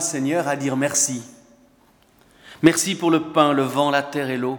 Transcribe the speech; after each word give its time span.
Seigneur, 0.00 0.48
à 0.48 0.56
dire 0.56 0.76
merci. 0.76 1.22
Merci 2.62 2.94
pour 2.94 3.10
le 3.10 3.32
pain, 3.32 3.52
le 3.52 3.62
vent, 3.62 3.90
la 3.90 4.02
terre 4.02 4.30
et 4.30 4.38
l'eau, 4.38 4.58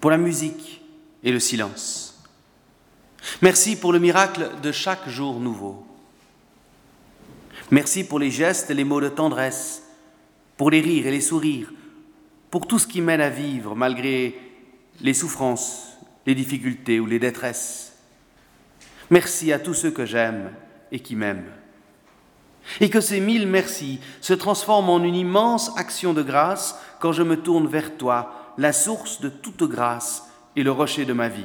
pour 0.00 0.10
la 0.10 0.18
musique 0.18 0.82
et 1.22 1.32
le 1.32 1.40
silence. 1.40 2.22
Merci 3.42 3.76
pour 3.76 3.92
le 3.92 3.98
miracle 3.98 4.50
de 4.62 4.72
chaque 4.72 5.08
jour 5.08 5.40
nouveau. 5.40 5.86
Merci 7.70 8.04
pour 8.04 8.18
les 8.18 8.30
gestes 8.30 8.70
et 8.70 8.74
les 8.74 8.84
mots 8.84 9.00
de 9.00 9.08
tendresse, 9.08 9.82
pour 10.56 10.70
les 10.70 10.80
rires 10.80 11.06
et 11.06 11.10
les 11.10 11.20
sourires, 11.20 11.72
pour 12.50 12.66
tout 12.66 12.78
ce 12.78 12.86
qui 12.86 13.00
mène 13.00 13.20
à 13.20 13.30
vivre 13.30 13.74
malgré 13.74 14.38
les 15.00 15.14
souffrances, 15.14 15.98
les 16.26 16.34
difficultés 16.34 17.00
ou 17.00 17.06
les 17.06 17.18
détresses. 17.18 17.94
Merci 19.10 19.52
à 19.52 19.58
tous 19.58 19.74
ceux 19.74 19.90
que 19.90 20.06
j'aime 20.06 20.52
et 20.92 21.00
qui 21.00 21.16
m'aiment. 21.16 21.50
Et 22.80 22.90
que 22.90 23.00
ces 23.00 23.20
mille 23.20 23.46
merci 23.46 24.00
se 24.20 24.34
transforment 24.34 24.90
en 24.90 25.02
une 25.02 25.14
immense 25.14 25.72
action 25.76 26.12
de 26.12 26.22
grâce 26.22 26.78
quand 27.00 27.12
je 27.12 27.22
me 27.22 27.36
tourne 27.36 27.66
vers 27.66 27.96
toi, 27.96 28.54
la 28.58 28.72
source 28.72 29.20
de 29.20 29.28
toute 29.28 29.64
grâce 29.64 30.28
et 30.56 30.62
le 30.62 30.72
rocher 30.72 31.04
de 31.04 31.12
ma 31.12 31.28
vie. 31.28 31.44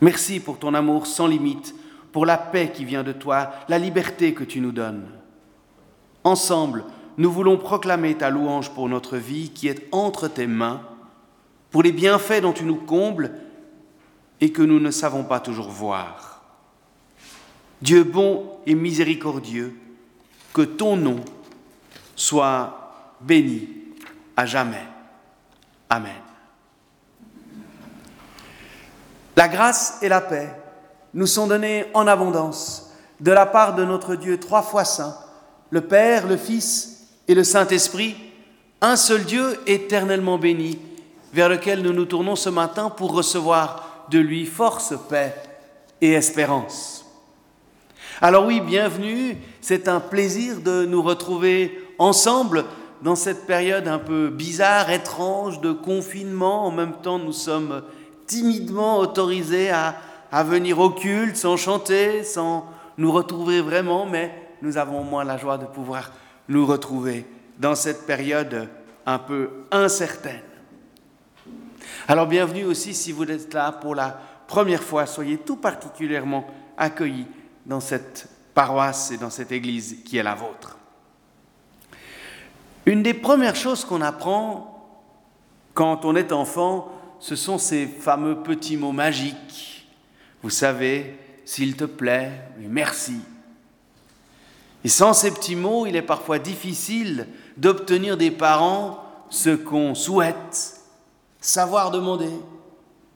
Merci 0.00 0.38
pour 0.38 0.58
ton 0.58 0.74
amour 0.74 1.06
sans 1.06 1.26
limite, 1.26 1.74
pour 2.12 2.26
la 2.26 2.38
paix 2.38 2.70
qui 2.72 2.84
vient 2.84 3.02
de 3.02 3.12
toi, 3.12 3.50
la 3.68 3.78
liberté 3.78 4.34
que 4.34 4.44
tu 4.44 4.60
nous 4.60 4.72
donnes. 4.72 5.06
Ensemble, 6.24 6.84
nous 7.16 7.32
voulons 7.32 7.56
proclamer 7.56 8.14
ta 8.14 8.30
louange 8.30 8.70
pour 8.70 8.88
notre 8.88 9.16
vie 9.16 9.50
qui 9.50 9.66
est 9.66 9.88
entre 9.92 10.28
tes 10.28 10.46
mains, 10.46 10.82
pour 11.70 11.82
les 11.82 11.92
bienfaits 11.92 12.42
dont 12.42 12.52
tu 12.52 12.64
nous 12.64 12.76
combles 12.76 13.32
et 14.40 14.52
que 14.52 14.62
nous 14.62 14.78
ne 14.78 14.90
savons 14.90 15.24
pas 15.24 15.40
toujours 15.40 15.68
voir. 15.68 16.37
Dieu 17.80 18.04
bon 18.04 18.58
et 18.66 18.74
miséricordieux, 18.74 19.76
que 20.52 20.62
ton 20.62 20.96
nom 20.96 21.20
soit 22.16 23.16
béni 23.20 23.68
à 24.36 24.46
jamais. 24.46 24.84
Amen. 25.88 26.12
La 29.36 29.48
grâce 29.48 29.98
et 30.02 30.08
la 30.08 30.20
paix 30.20 30.52
nous 31.14 31.26
sont 31.26 31.46
données 31.46 31.86
en 31.94 32.06
abondance 32.06 32.90
de 33.20 33.30
la 33.30 33.46
part 33.46 33.74
de 33.74 33.84
notre 33.84 34.16
Dieu 34.16 34.38
trois 34.38 34.62
fois 34.62 34.84
saint, 34.84 35.16
le 35.70 35.82
Père, 35.82 36.26
le 36.26 36.36
Fils 36.36 37.06
et 37.26 37.34
le 37.34 37.44
Saint-Esprit, 37.44 38.16
un 38.80 38.96
seul 38.96 39.24
Dieu 39.24 39.60
éternellement 39.66 40.38
béni, 40.38 40.78
vers 41.32 41.48
lequel 41.48 41.82
nous 41.82 41.92
nous 41.92 42.04
tournons 42.04 42.36
ce 42.36 42.48
matin 42.48 42.90
pour 42.90 43.12
recevoir 43.12 44.06
de 44.10 44.18
lui 44.18 44.46
force, 44.46 44.94
paix 45.08 45.34
et 46.00 46.12
espérance. 46.12 46.97
Alors 48.20 48.46
oui, 48.46 48.60
bienvenue, 48.60 49.36
c'est 49.60 49.86
un 49.86 50.00
plaisir 50.00 50.60
de 50.60 50.84
nous 50.84 51.02
retrouver 51.02 51.86
ensemble 51.98 52.64
dans 53.00 53.14
cette 53.14 53.46
période 53.46 53.86
un 53.86 54.00
peu 54.00 54.28
bizarre, 54.28 54.90
étrange 54.90 55.60
de 55.60 55.70
confinement. 55.70 56.66
En 56.66 56.72
même 56.72 56.94
temps, 56.94 57.20
nous 57.20 57.32
sommes 57.32 57.80
timidement 58.26 58.98
autorisés 58.98 59.70
à, 59.70 59.94
à 60.32 60.42
venir 60.42 60.80
au 60.80 60.90
culte 60.90 61.36
sans 61.36 61.56
chanter, 61.56 62.24
sans 62.24 62.66
nous 62.96 63.12
retrouver 63.12 63.60
vraiment, 63.60 64.04
mais 64.04 64.34
nous 64.62 64.78
avons 64.78 65.02
au 65.02 65.04
moins 65.04 65.22
la 65.22 65.36
joie 65.36 65.56
de 65.56 65.66
pouvoir 65.66 66.10
nous 66.48 66.66
retrouver 66.66 67.24
dans 67.60 67.76
cette 67.76 68.04
période 68.04 68.68
un 69.06 69.20
peu 69.20 69.48
incertaine. 69.70 70.42
Alors 72.08 72.26
bienvenue 72.26 72.64
aussi 72.64 72.94
si 72.94 73.12
vous 73.12 73.30
êtes 73.30 73.54
là 73.54 73.70
pour 73.70 73.94
la 73.94 74.18
première 74.48 74.82
fois, 74.82 75.06
soyez 75.06 75.38
tout 75.38 75.56
particulièrement 75.56 76.48
accueillis 76.76 77.26
dans 77.68 77.80
cette 77.80 78.28
paroisse 78.54 79.12
et 79.12 79.18
dans 79.18 79.30
cette 79.30 79.52
église 79.52 79.98
qui 80.04 80.16
est 80.16 80.22
la 80.22 80.34
vôtre. 80.34 80.76
Une 82.86 83.02
des 83.02 83.14
premières 83.14 83.54
choses 83.54 83.84
qu'on 83.84 84.00
apprend 84.00 84.74
quand 85.74 86.04
on 86.04 86.16
est 86.16 86.32
enfant, 86.32 86.90
ce 87.20 87.36
sont 87.36 87.58
ces 87.58 87.86
fameux 87.86 88.42
petits 88.42 88.76
mots 88.76 88.92
magiques. 88.92 89.86
Vous 90.42 90.50
savez, 90.50 91.16
s'il 91.44 91.76
te 91.76 91.84
plaît, 91.84 92.32
merci. 92.58 93.20
Et 94.82 94.88
sans 94.88 95.12
ces 95.12 95.30
petits 95.30 95.54
mots, 95.54 95.86
il 95.86 95.94
est 95.96 96.02
parfois 96.02 96.38
difficile 96.38 97.28
d'obtenir 97.56 98.16
des 98.16 98.30
parents 98.30 99.04
ce 99.28 99.50
qu'on 99.50 99.94
souhaite, 99.94 100.80
savoir 101.40 101.90
demander, 101.90 102.32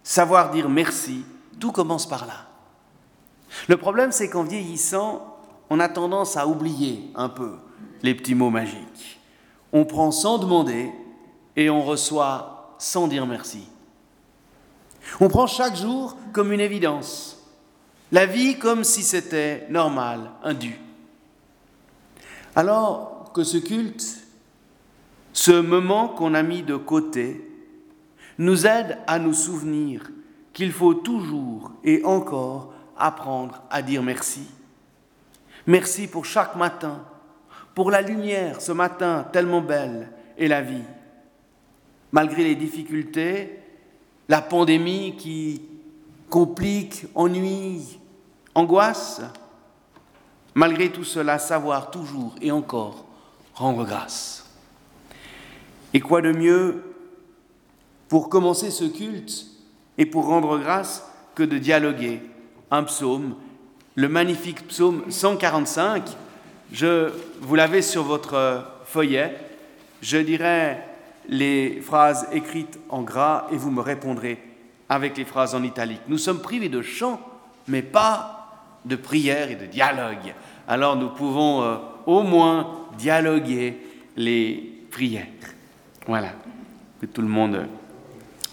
savoir 0.02 0.50
dire 0.50 0.68
merci, 0.68 1.24
tout 1.58 1.72
commence 1.72 2.06
par 2.06 2.26
là. 2.26 2.51
Le 3.68 3.76
problème, 3.76 4.12
c'est 4.12 4.28
qu'en 4.28 4.44
vieillissant, 4.44 5.36
on 5.70 5.80
a 5.80 5.88
tendance 5.88 6.36
à 6.36 6.46
oublier 6.46 7.10
un 7.14 7.28
peu 7.28 7.52
les 8.02 8.14
petits 8.14 8.34
mots 8.34 8.50
magiques. 8.50 9.20
On 9.72 9.84
prend 9.84 10.10
sans 10.10 10.38
demander 10.38 10.90
et 11.56 11.70
on 11.70 11.82
reçoit 11.82 12.74
sans 12.78 13.08
dire 13.08 13.26
merci. 13.26 13.66
On 15.20 15.28
prend 15.28 15.46
chaque 15.46 15.76
jour 15.76 16.16
comme 16.32 16.52
une 16.52 16.60
évidence, 16.60 17.42
la 18.10 18.26
vie 18.26 18.58
comme 18.58 18.84
si 18.84 19.02
c'était 19.02 19.66
normal, 19.70 20.30
un 20.42 20.54
dû. 20.54 20.78
Alors 22.54 23.30
que 23.32 23.44
ce 23.44 23.56
culte, 23.56 24.18
ce 25.32 25.52
moment 25.52 26.08
qu'on 26.08 26.34
a 26.34 26.42
mis 26.42 26.62
de 26.62 26.76
côté, 26.76 27.48
nous 28.38 28.66
aide 28.66 28.98
à 29.06 29.18
nous 29.18 29.32
souvenir 29.32 30.10
qu'il 30.52 30.72
faut 30.72 30.94
toujours 30.94 31.72
et 31.84 32.04
encore 32.04 32.71
apprendre 33.02 33.62
à 33.70 33.82
dire 33.82 34.02
merci. 34.02 34.46
Merci 35.66 36.06
pour 36.06 36.24
chaque 36.24 36.56
matin, 36.56 37.04
pour 37.74 37.90
la 37.90 38.00
lumière 38.00 38.60
ce 38.60 38.72
matin 38.72 39.26
tellement 39.32 39.60
belle 39.60 40.10
et 40.38 40.48
la 40.48 40.62
vie. 40.62 40.84
Malgré 42.12 42.44
les 42.44 42.54
difficultés, 42.54 43.58
la 44.28 44.40
pandémie 44.40 45.16
qui 45.16 45.62
complique, 46.30 47.06
ennuie, 47.14 47.98
angoisse, 48.54 49.20
malgré 50.54 50.90
tout 50.90 51.04
cela, 51.04 51.38
savoir 51.38 51.90
toujours 51.90 52.34
et 52.40 52.50
encore 52.50 53.04
rendre 53.54 53.84
grâce. 53.84 54.46
Et 55.94 56.00
quoi 56.00 56.22
de 56.22 56.32
mieux 56.32 56.94
pour 58.08 58.28
commencer 58.28 58.70
ce 58.70 58.84
culte 58.84 59.46
et 59.98 60.06
pour 60.06 60.26
rendre 60.26 60.58
grâce 60.58 61.06
que 61.34 61.42
de 61.42 61.58
dialoguer 61.58 62.22
un 62.72 62.82
psaume, 62.84 63.36
le 63.94 64.08
magnifique 64.08 64.66
psaume 64.66 65.04
145. 65.10 66.04
Je, 66.72 67.10
vous 67.40 67.54
l'avez 67.54 67.82
sur 67.82 68.02
votre 68.02 68.64
feuillet. 68.86 69.36
Je 70.00 70.16
dirai 70.16 70.78
les 71.28 71.80
phrases 71.82 72.26
écrites 72.32 72.80
en 72.88 73.02
gras 73.02 73.46
et 73.52 73.56
vous 73.56 73.70
me 73.70 73.82
répondrez 73.82 74.42
avec 74.88 75.16
les 75.18 75.26
phrases 75.26 75.54
en 75.54 75.62
italique. 75.62 76.00
Nous 76.08 76.18
sommes 76.18 76.40
privés 76.40 76.70
de 76.70 76.82
chant, 76.82 77.20
mais 77.68 77.82
pas 77.82 78.78
de 78.86 78.96
prière 78.96 79.50
et 79.50 79.56
de 79.56 79.66
dialogue. 79.66 80.34
Alors 80.66 80.96
nous 80.96 81.10
pouvons 81.10 81.62
euh, 81.62 81.76
au 82.06 82.22
moins 82.22 82.86
dialoguer 82.96 83.76
les 84.16 84.84
prières. 84.90 85.26
Voilà, 86.06 86.32
que 87.00 87.06
tout 87.06 87.22
le 87.22 87.28
monde 87.28 87.66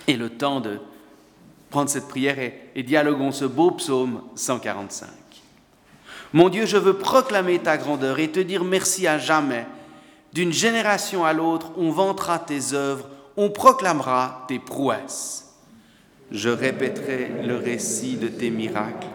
et 0.07 0.17
le 0.17 0.29
temps 0.29 0.59
de 0.59 0.79
prendre 1.69 1.89
cette 1.89 2.07
prière 2.07 2.39
et, 2.39 2.71
et 2.75 2.83
dialoguons 2.83 3.31
ce 3.31 3.45
beau 3.45 3.71
psaume 3.71 4.21
145. 4.35 5.07
Mon 6.33 6.49
Dieu, 6.49 6.65
je 6.65 6.77
veux 6.77 6.93
proclamer 6.93 7.59
ta 7.59 7.77
grandeur 7.77 8.19
et 8.19 8.29
te 8.29 8.39
dire 8.39 8.63
merci 8.63 9.07
à 9.07 9.17
jamais. 9.17 9.65
D'une 10.31 10.53
génération 10.53 11.25
à 11.25 11.33
l'autre, 11.33 11.71
on 11.75 11.89
vantera 11.89 12.37
tes 12.37 12.73
œuvres, 12.73 13.07
on 13.35 13.49
proclamera 13.49 14.45
tes 14.47 14.59
prouesses. 14.59 15.55
Je 16.31 16.49
répéterai 16.49 17.31
le 17.43 17.55
récit 17.55 18.17
de 18.17 18.27
tes 18.27 18.51
miracles, 18.51 19.07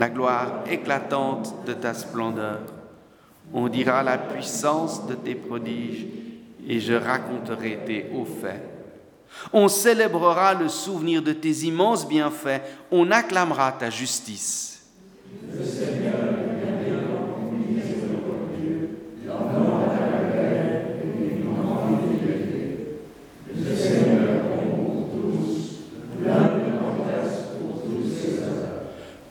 la 0.00 0.08
gloire 0.08 0.64
éclatante 0.68 1.64
de 1.66 1.72
ta 1.72 1.94
splendeur. 1.94 2.60
On 3.52 3.68
dira 3.68 4.02
la 4.02 4.18
puissance 4.18 5.06
de 5.06 5.14
tes 5.14 5.36
prodiges 5.36 6.06
et 6.66 6.80
je 6.80 6.94
raconterai 6.94 7.78
tes 7.86 8.10
hauts 8.12 8.26
faits. 8.26 8.73
On 9.52 9.68
célébrera 9.68 10.54
le 10.54 10.68
souvenir 10.68 11.22
de 11.22 11.32
tes 11.32 11.64
immenses 11.64 12.06
bienfaits, 12.06 12.62
on 12.90 13.10
acclamera 13.10 13.72
ta 13.72 13.90
justice. 13.90 14.82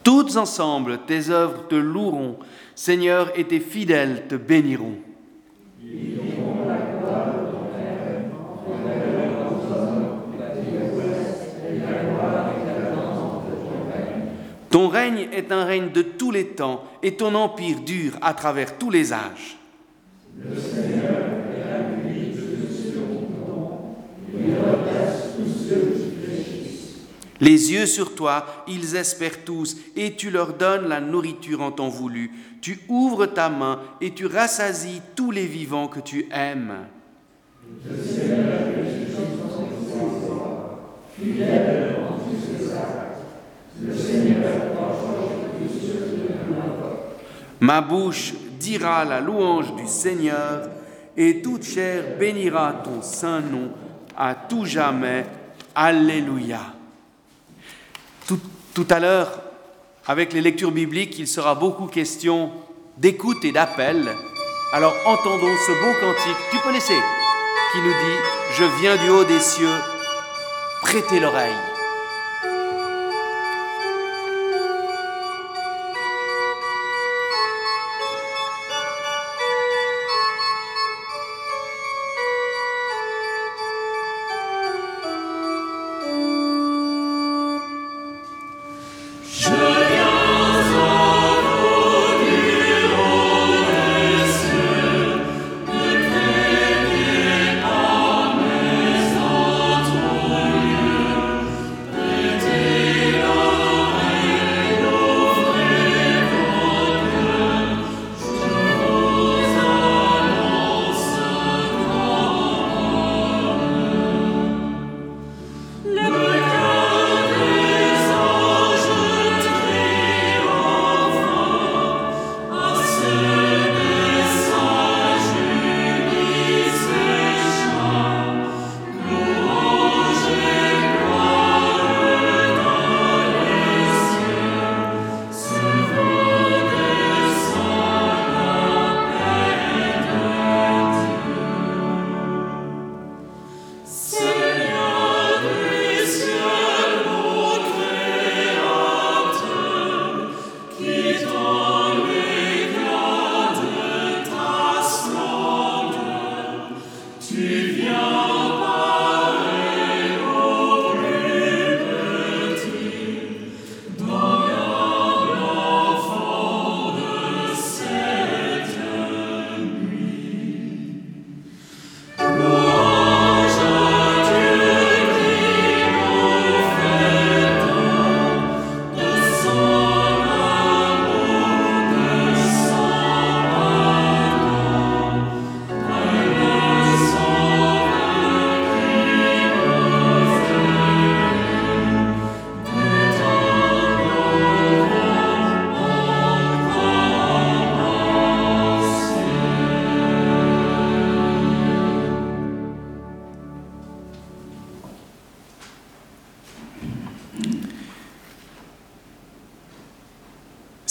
Toutes 0.04 0.36
ensemble, 0.36 1.00
tes 1.08 1.30
œuvres 1.30 1.68
te 1.70 1.76
loueront, 1.76 2.38
Seigneur, 2.76 3.32
et 3.38 3.46
tes 3.46 3.62
fidèles 3.62 4.28
te 4.28 4.36
béniront. 4.36 4.98
Ton 14.74 14.88
règne 14.88 15.28
est 15.32 15.52
un 15.52 15.66
règne 15.66 15.92
de 15.92 16.02
tous 16.02 16.32
les 16.32 16.48
temps 16.48 16.84
et 17.04 17.16
ton 17.16 17.36
empire 17.36 17.82
dure 17.82 18.14
à 18.24 18.34
travers 18.34 18.76
tous 18.80 18.90
les 18.90 19.14
âges. 19.14 19.60
Les 27.40 27.72
yeux 27.72 27.86
sur 27.86 28.16
toi, 28.16 28.66
ils 28.68 28.96
espèrent 28.96 29.46
tous, 29.46 29.78
et 29.96 30.16
tu 30.16 30.32
leur 30.32 30.56
donnes 30.56 30.88
la 30.88 31.00
nourriture 31.00 31.62
en 31.62 31.70
temps 31.72 31.90
voulu. 31.90 32.32
Tu 32.60 32.80
ouvres 32.88 33.28
ta 33.28 33.50
main 33.50 33.80
et 34.02 34.16
tu 34.16 34.26
rassasies 34.26 35.04
tous 35.16 35.30
les 35.30 35.46
vivants 35.46 35.88
que 35.88 36.00
tu 36.00 36.28
aimes 36.32 36.88
en 37.70 37.90
tous 37.90 38.04
ses 38.04 38.32
actes. 42.74 43.20
Le 43.86 43.94
Seigneur 43.94 44.64
Ma 47.64 47.80
bouche 47.80 48.34
dira 48.60 49.06
la 49.06 49.22
louange 49.22 49.74
du 49.76 49.88
Seigneur, 49.88 50.68
et 51.16 51.42
toute 51.42 51.64
chair 51.64 52.18
bénira 52.20 52.74
ton 52.84 53.02
saint 53.02 53.40
nom 53.40 53.72
à 54.18 54.36
tout 54.36 54.66
jamais. 54.66 55.26
Alléluia. 55.74 56.60
Tout, 58.28 58.88
à 58.90 59.00
l'heure, 59.00 59.44
avec 60.06 60.34
les 60.34 60.42
lectures 60.42 60.74
bibliques, 60.74 61.18
il 61.20 61.28
sera 61.28 61.56
beaucoup 61.56 61.86
question 61.86 62.52
d'écoute 62.98 63.46
et 63.46 63.54
d'appel. 63.54 64.10
Alors 64.74 64.94
entendons 65.06 65.56
ce 65.66 65.72
beau 65.72 65.94
cantique, 66.02 66.44
tu 66.52 66.58
peux 66.58 66.74
laisser, 66.74 67.00
qui 67.72 67.78
nous 67.78 67.94
dit, 67.94 68.20
je 68.58 68.82
viens 68.82 68.98
du 68.98 69.10
haut 69.10 69.24
des 69.24 69.40
cieux, 69.40 69.80
prêtez 70.82 71.22
l'oreille. 71.22 71.73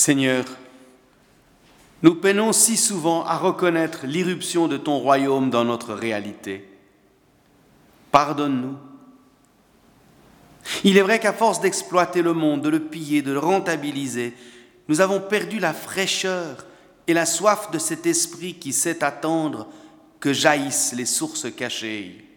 Seigneur, 0.03 0.45
nous 2.03 2.17
peinons 2.17 2.53
si 2.53 2.77
souvent 2.77 3.25
à 3.25 3.37
reconnaître 3.37 4.01
l'irruption 4.05 4.67
de 4.67 4.77
ton 4.77 4.99
royaume 4.99 5.49
dans 5.49 5.65
notre 5.65 5.95
réalité. 5.95 6.69
Pardonne-nous. 8.11 8.77
Il 10.83 10.99
est 10.99 11.03
vrai 11.03 11.21
qu'à 11.21 11.33
force 11.33 11.61
d'exploiter 11.61 12.21
le 12.21 12.33
monde, 12.33 12.63
de 12.63 12.69
le 12.69 12.81
piller, 12.81 13.23
de 13.23 13.31
le 13.31 13.39
rentabiliser, 13.39 14.35
nous 14.89 15.01
avons 15.01 15.21
perdu 15.21 15.61
la 15.61 15.73
fraîcheur 15.73 16.67
et 17.07 17.15
la 17.15 17.25
soif 17.25 17.71
de 17.71 17.79
cet 17.79 18.05
esprit 18.05 18.55
qui 18.55 18.73
sait 18.73 19.05
attendre 19.05 19.69
que 20.19 20.33
jaillissent 20.33 20.95
les 20.95 21.07
sources 21.07 21.47
cachées. 21.55 22.29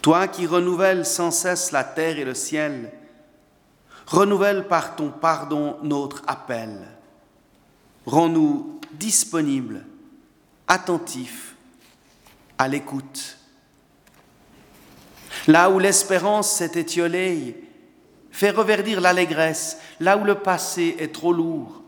Toi 0.00 0.26
qui 0.26 0.46
renouvelles 0.46 1.04
sans 1.04 1.30
cesse 1.30 1.70
la 1.70 1.84
terre 1.84 2.18
et 2.18 2.24
le 2.24 2.32
ciel, 2.32 2.90
Renouvelle 4.06 4.68
par 4.68 4.96
ton 4.96 5.10
pardon 5.10 5.76
notre 5.82 6.22
appel. 6.26 6.88
Rends-nous 8.06 8.80
disponibles, 8.92 9.84
attentifs, 10.68 11.56
à 12.58 12.68
l'écoute. 12.68 13.38
Là 15.46 15.70
où 15.70 15.78
l'espérance 15.78 16.50
s'est 16.50 16.72
étiolée, 16.74 17.62
fais 18.30 18.50
reverdir 18.50 19.00
l'allégresse. 19.00 19.78
Là 20.00 20.16
où 20.16 20.24
le 20.24 20.36
passé 20.36 20.96
est 20.98 21.14
trop 21.14 21.32
lourd, 21.32 21.82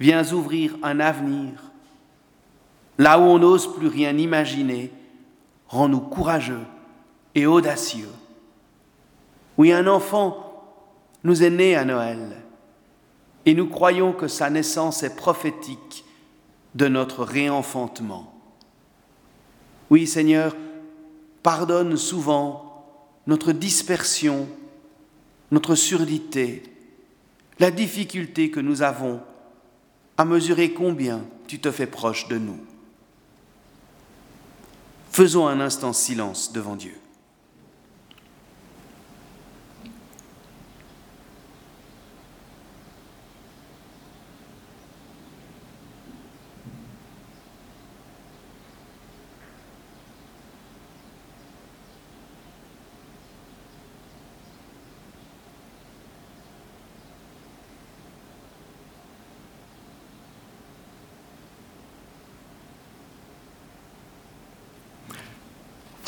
viens 0.00 0.32
ouvrir 0.32 0.76
un 0.82 1.00
avenir. 1.00 1.52
Là 2.98 3.18
où 3.18 3.22
on 3.22 3.38
n'ose 3.38 3.74
plus 3.74 3.88
rien 3.88 4.16
imaginer, 4.16 4.92
rends-nous 5.68 6.00
courageux 6.00 6.64
et 7.34 7.46
audacieux. 7.46 8.10
Oui, 9.56 9.72
un 9.72 9.86
enfant 9.86 10.41
nous 11.24 11.42
est 11.42 11.50
né 11.50 11.76
à 11.76 11.84
Noël 11.84 12.42
et 13.46 13.54
nous 13.54 13.68
croyons 13.68 14.12
que 14.12 14.28
sa 14.28 14.50
naissance 14.50 15.02
est 15.02 15.16
prophétique 15.16 16.04
de 16.74 16.88
notre 16.88 17.24
réenfantement. 17.24 18.32
Oui 19.90 20.06
Seigneur, 20.06 20.56
pardonne 21.42 21.96
souvent 21.96 22.86
notre 23.26 23.52
dispersion, 23.52 24.48
notre 25.50 25.74
surdité, 25.74 26.62
la 27.58 27.70
difficulté 27.70 28.50
que 28.50 28.60
nous 28.60 28.82
avons 28.82 29.20
à 30.16 30.24
mesurer 30.24 30.72
combien 30.72 31.24
tu 31.46 31.58
te 31.58 31.70
fais 31.70 31.86
proche 31.86 32.28
de 32.28 32.38
nous. 32.38 32.58
Faisons 35.10 35.46
un 35.46 35.60
instant 35.60 35.92
silence 35.92 36.52
devant 36.52 36.76
Dieu. 36.76 37.01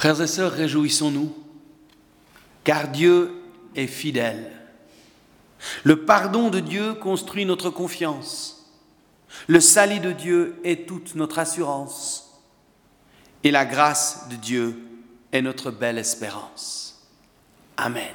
Frères 0.05 0.21
et 0.21 0.27
sœurs, 0.27 0.53
réjouissons-nous, 0.53 1.35
car 2.63 2.89
Dieu 2.89 3.41
est 3.75 3.87
fidèle. 3.87 4.53
Le 5.83 6.05
pardon 6.05 6.51
de 6.51 6.61
Dieu 6.61 6.93
construit 6.93 7.47
notre 7.47 7.71
confiance. 7.71 8.71
Le 9.47 9.61
salut 9.61 10.01
de 10.01 10.13
Dieu 10.13 10.61
est 10.63 10.87
toute 10.87 11.15
notre 11.15 11.39
assurance. 11.39 12.39
Et 13.45 13.51
la 13.51 13.65
grâce 13.65 14.29
de 14.29 14.37
Dieu 14.37 14.77
est 15.33 15.41
notre 15.41 15.71
belle 15.71 15.97
espérance. 15.97 17.09
Amen. 17.79 18.13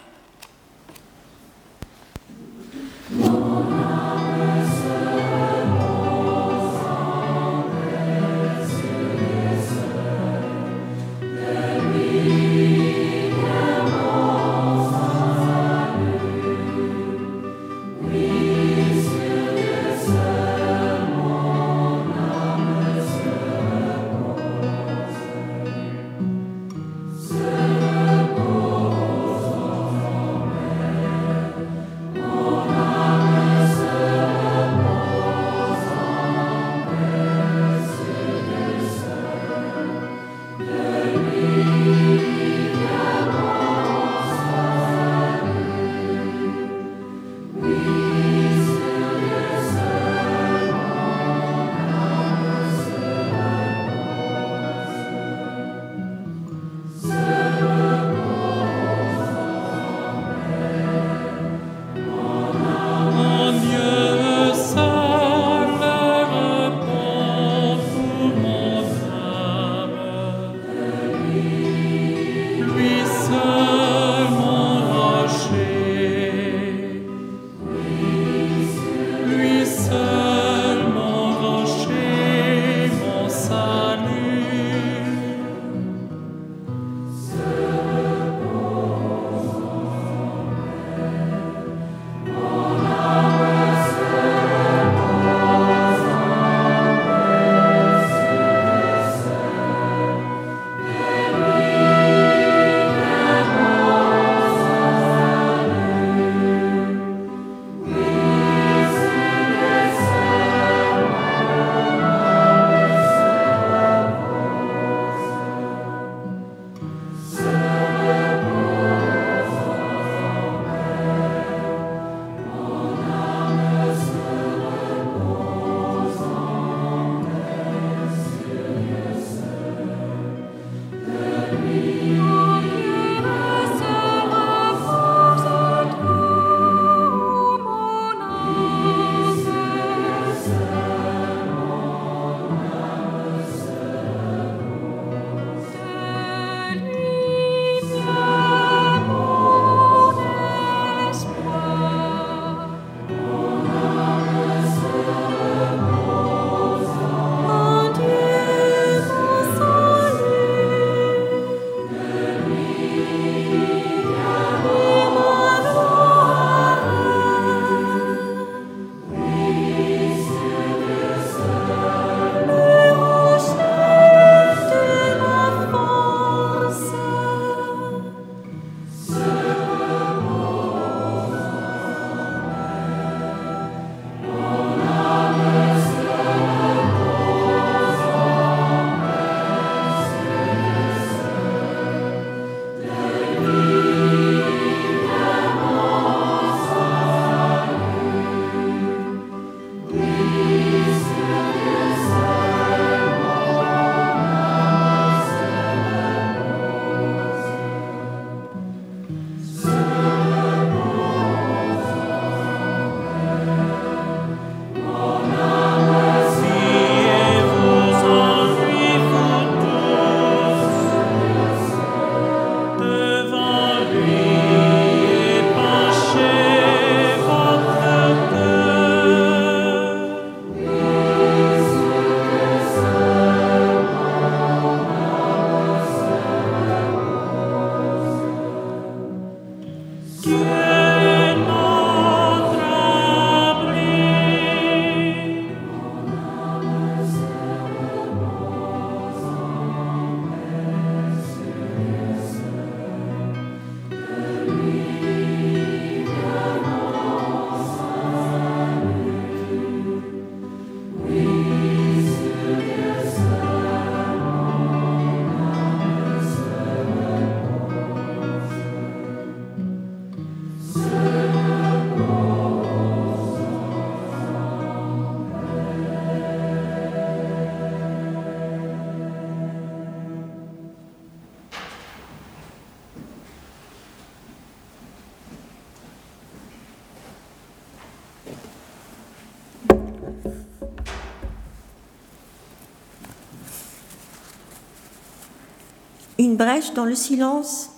Brèche 296.40 296.74
dans 296.74 296.86
le 296.86 296.96
silence 296.96 297.70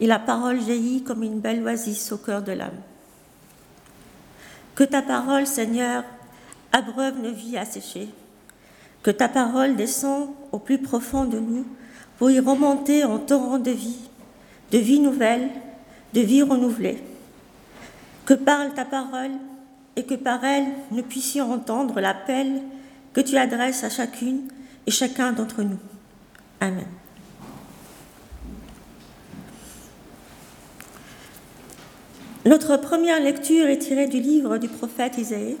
et 0.00 0.06
la 0.08 0.18
parole 0.18 0.60
jaillit 0.60 1.04
comme 1.04 1.22
une 1.22 1.38
belle 1.38 1.62
oasis 1.62 2.10
au 2.10 2.18
cœur 2.18 2.42
de 2.42 2.50
l'âme. 2.50 2.80
Que 4.74 4.82
ta 4.82 5.02
parole, 5.02 5.46
Seigneur, 5.46 6.02
abreuve 6.72 7.22
nos 7.22 7.32
vies 7.32 7.56
asséchées. 7.56 8.08
Que 9.04 9.12
ta 9.12 9.28
parole 9.28 9.76
descend 9.76 10.30
au 10.50 10.58
plus 10.58 10.78
profond 10.78 11.24
de 11.26 11.38
nous 11.38 11.64
pour 12.18 12.30
y 12.30 12.40
remonter 12.40 13.04
en 13.04 13.18
torrent 13.18 13.60
de 13.60 13.70
vie, 13.70 14.00
de 14.72 14.78
vie 14.78 14.98
nouvelle, 14.98 15.50
de 16.12 16.20
vie 16.20 16.42
renouvelée. 16.42 17.00
Que 18.26 18.34
parle 18.34 18.74
ta 18.74 18.84
parole 18.84 19.30
et 19.94 20.04
que 20.04 20.14
par 20.14 20.44
elle 20.44 20.66
nous 20.90 21.04
puissions 21.04 21.52
entendre 21.52 22.00
l'appel 22.00 22.62
que 23.12 23.20
tu 23.20 23.36
adresses 23.36 23.84
à 23.84 23.90
chacune 23.90 24.48
et 24.86 24.90
chacun 24.90 25.32
d'entre 25.32 25.62
nous. 25.62 25.78
Amen. 26.60 26.86
Notre 32.48 32.78
première 32.78 33.20
lecture 33.20 33.66
est 33.66 33.76
tirée 33.76 34.06
du 34.06 34.20
livre 34.20 34.56
du 34.56 34.68
prophète 34.68 35.18
Isaïe. 35.18 35.58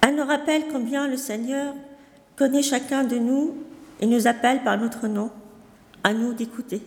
Elle 0.00 0.16
nous 0.16 0.24
rappelle 0.24 0.64
combien 0.72 1.08
le 1.08 1.18
Seigneur 1.18 1.74
connaît 2.36 2.62
chacun 2.62 3.04
de 3.04 3.16
nous 3.16 3.54
et 4.00 4.06
nous 4.06 4.26
appelle 4.26 4.62
par 4.62 4.78
notre 4.78 5.08
nom, 5.08 5.30
à 6.02 6.14
nous 6.14 6.32
d'écouter. 6.32 6.80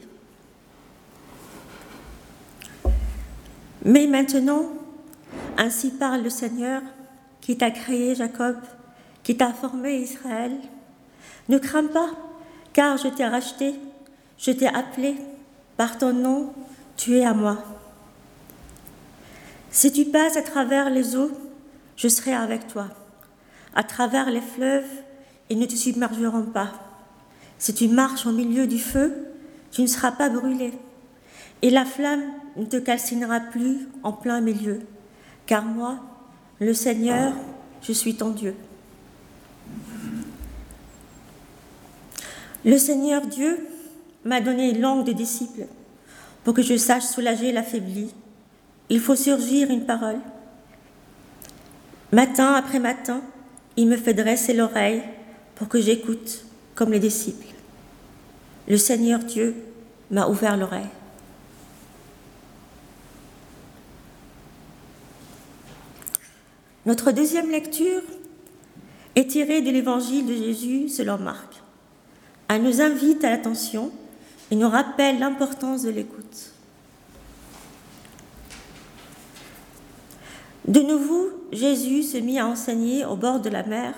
Mais 3.85 4.07
maintenant, 4.07 4.63
ainsi 5.55 5.91
parle 5.91 6.23
le 6.23 6.31
Seigneur 6.31 6.81
qui 7.41 7.55
t'a 7.55 7.69
créé 7.69 8.15
Jacob, 8.15 8.55
qui 9.21 9.38
t'a 9.38 9.53
formé 9.53 9.97
Israël. 9.99 10.53
Ne 11.49 11.59
crains 11.59 11.85
pas, 11.85 12.09
car 12.73 12.97
je 12.97 13.09
t'ai 13.09 13.27
racheté, 13.27 13.75
je 14.39 14.49
t'ai 14.49 14.67
appelé, 14.67 15.17
par 15.77 15.99
ton 15.99 16.13
nom, 16.13 16.51
tu 16.97 17.15
es 17.15 17.25
à 17.25 17.35
moi. 17.35 17.59
Si 19.71 19.91
tu 19.91 20.05
passes 20.05 20.36
à 20.36 20.41
travers 20.41 20.89
les 20.89 21.15
eaux, 21.15 21.32
je 21.95 22.08
serai 22.08 22.34
avec 22.34 22.67
toi. 22.67 22.88
À 23.75 23.84
travers 23.84 24.29
les 24.29 24.41
fleuves, 24.41 24.89
ils 25.49 25.60
ne 25.60 25.65
te 25.65 25.75
submergeront 25.75 26.47
pas. 26.47 26.71
Si 27.60 27.73
tu 27.73 27.88
marches 27.88 28.25
au 28.25 28.32
milieu 28.32 28.65
du 28.65 28.79
feu, 28.79 29.13
tu 29.71 29.82
ne 29.82 29.88
seras 29.88 30.12
pas 30.12 30.29
brûlé. 30.29 30.73
Et 31.62 31.69
la 31.69 31.86
flamme 31.86 32.23
ne 32.55 32.65
te 32.65 32.77
calcinera 32.77 33.39
plus 33.39 33.88
en 34.01 34.13
plein 34.13 34.41
milieu. 34.41 34.79
Car 35.45 35.63
moi, 35.65 35.99
le 36.60 36.73
Seigneur, 36.73 37.34
je 37.82 37.91
suis 37.91 38.15
ton 38.15 38.29
Dieu. 38.29 38.55
Le 42.65 42.77
Seigneur 42.77 43.25
Dieu 43.27 43.58
m'a 44.25 44.41
donné 44.41 44.69
une 44.71 44.82
langue 44.82 45.05
de 45.05 45.13
disciple 45.13 45.67
pour 46.43 46.53
que 46.53 46.62
je 46.62 46.75
sache 46.75 47.03
soulager 47.03 47.51
l'affaibli 47.51 48.13
il 48.89 48.99
faut 48.99 49.15
surgir 49.15 49.69
une 49.69 49.86
parole. 49.86 50.19
Matin 52.12 52.54
après 52.54 52.80
matin, 52.80 53.21
il 53.78 53.88
me 53.88 53.97
fait 53.97 54.13
dresser 54.13 54.54
l'oreille 54.54 55.04
pour 55.56 55.67
que 55.67 55.80
j'écoute 55.80 56.45
comme 56.75 56.91
les 56.91 56.99
disciples. 56.99 57.45
Le 58.67 58.78
Seigneur 58.78 59.19
Dieu 59.19 59.56
m'a 60.10 60.28
ouvert 60.28 60.58
l'oreille. 60.58 60.89
Notre 66.86 67.12
deuxième 67.12 67.52
lecture 67.52 68.02
est 69.15 69.30
tirée 69.30 69.62
de 69.62 69.69
l'évangile 69.69 70.25
de 70.25 70.34
Jésus 70.34 70.89
selon 70.89 71.17
Marc. 71.17 71.62
Elle 72.47 72.63
nous 72.63 72.82
invite 72.82 73.23
à 73.23 73.30
l'attention 73.30 73.91
et 74.49 74.56
nous 74.56 74.69
rappelle 74.69 75.19
l'importance 75.19 75.84
de 75.84 75.91
l'écoute. 75.91 76.54
De 80.69 80.82
nouveau, 80.82 81.29
Jésus 81.51 82.03
se 82.03 82.17
mit 82.17 82.38
à 82.38 82.45
enseigner 82.45 83.03
au 83.03 83.15
bord 83.15 83.39
de 83.39 83.49
la 83.49 83.63
mer. 83.63 83.95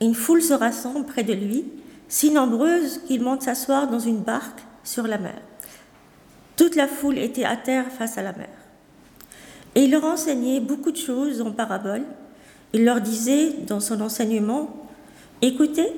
Une 0.00 0.14
foule 0.14 0.40
se 0.40 0.54
rassemble 0.54 1.04
près 1.04 1.24
de 1.24 1.32
lui, 1.32 1.64
si 2.06 2.30
nombreuse 2.30 3.00
qu'il 3.08 3.22
monte 3.22 3.42
s'asseoir 3.42 3.90
dans 3.90 3.98
une 3.98 4.20
barque 4.20 4.60
sur 4.84 5.08
la 5.08 5.18
mer. 5.18 5.34
Toute 6.56 6.76
la 6.76 6.86
foule 6.86 7.18
était 7.18 7.44
à 7.44 7.56
terre 7.56 7.90
face 7.90 8.18
à 8.18 8.22
la 8.22 8.32
mer. 8.34 8.48
Et 9.74 9.82
il 9.82 9.90
leur 9.90 10.04
enseignait 10.04 10.60
beaucoup 10.60 10.92
de 10.92 10.96
choses 10.96 11.42
en 11.42 11.50
paraboles. 11.50 12.06
Il 12.72 12.84
leur 12.84 13.00
disait 13.00 13.54
dans 13.66 13.80
son 13.80 14.00
enseignement, 14.00 14.86
Écoutez, 15.42 15.90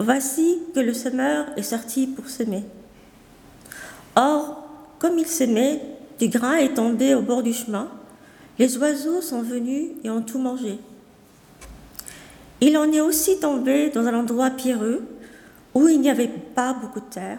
voici 0.00 0.58
que 0.74 0.80
le 0.80 0.92
semeur 0.92 1.46
est 1.56 1.62
sorti 1.62 2.08
pour 2.08 2.28
semer. 2.28 2.64
Or, 4.16 4.64
comme 4.98 5.16
il 5.16 5.28
semait, 5.28 5.80
du 6.18 6.28
grain 6.28 6.56
est 6.56 6.74
tombé 6.74 7.14
au 7.14 7.22
bord 7.22 7.44
du 7.44 7.52
chemin 7.52 7.88
les 8.58 8.76
oiseaux 8.78 9.20
sont 9.22 9.42
venus 9.42 9.90
et 10.02 10.10
ont 10.10 10.22
tout 10.22 10.38
mangé. 10.38 10.78
Il 12.60 12.76
en 12.76 12.90
est 12.90 13.00
aussi 13.00 13.38
tombé 13.38 13.90
dans 13.90 14.06
un 14.06 14.14
endroit 14.18 14.50
pierreux 14.50 15.06
où 15.74 15.86
il 15.86 16.00
n'y 16.00 16.10
avait 16.10 16.28
pas 16.28 16.72
beaucoup 16.72 17.00
de 17.00 17.04
terre. 17.06 17.38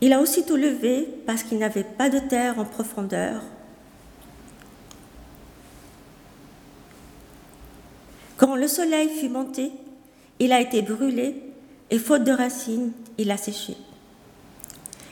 Il 0.00 0.12
a 0.12 0.20
aussitôt 0.20 0.56
levé 0.56 1.08
parce 1.26 1.42
qu'il 1.42 1.58
n'avait 1.58 1.82
pas 1.82 2.08
de 2.08 2.20
terre 2.20 2.58
en 2.60 2.64
profondeur. 2.64 3.42
Quand 8.36 8.54
le 8.54 8.68
soleil 8.68 9.08
fut 9.08 9.28
monté, 9.28 9.72
il 10.38 10.52
a 10.52 10.60
été 10.60 10.82
brûlé 10.82 11.42
et 11.90 11.98
faute 11.98 12.22
de 12.22 12.30
racines, 12.30 12.92
il 13.16 13.32
a 13.32 13.36
séché. 13.36 13.76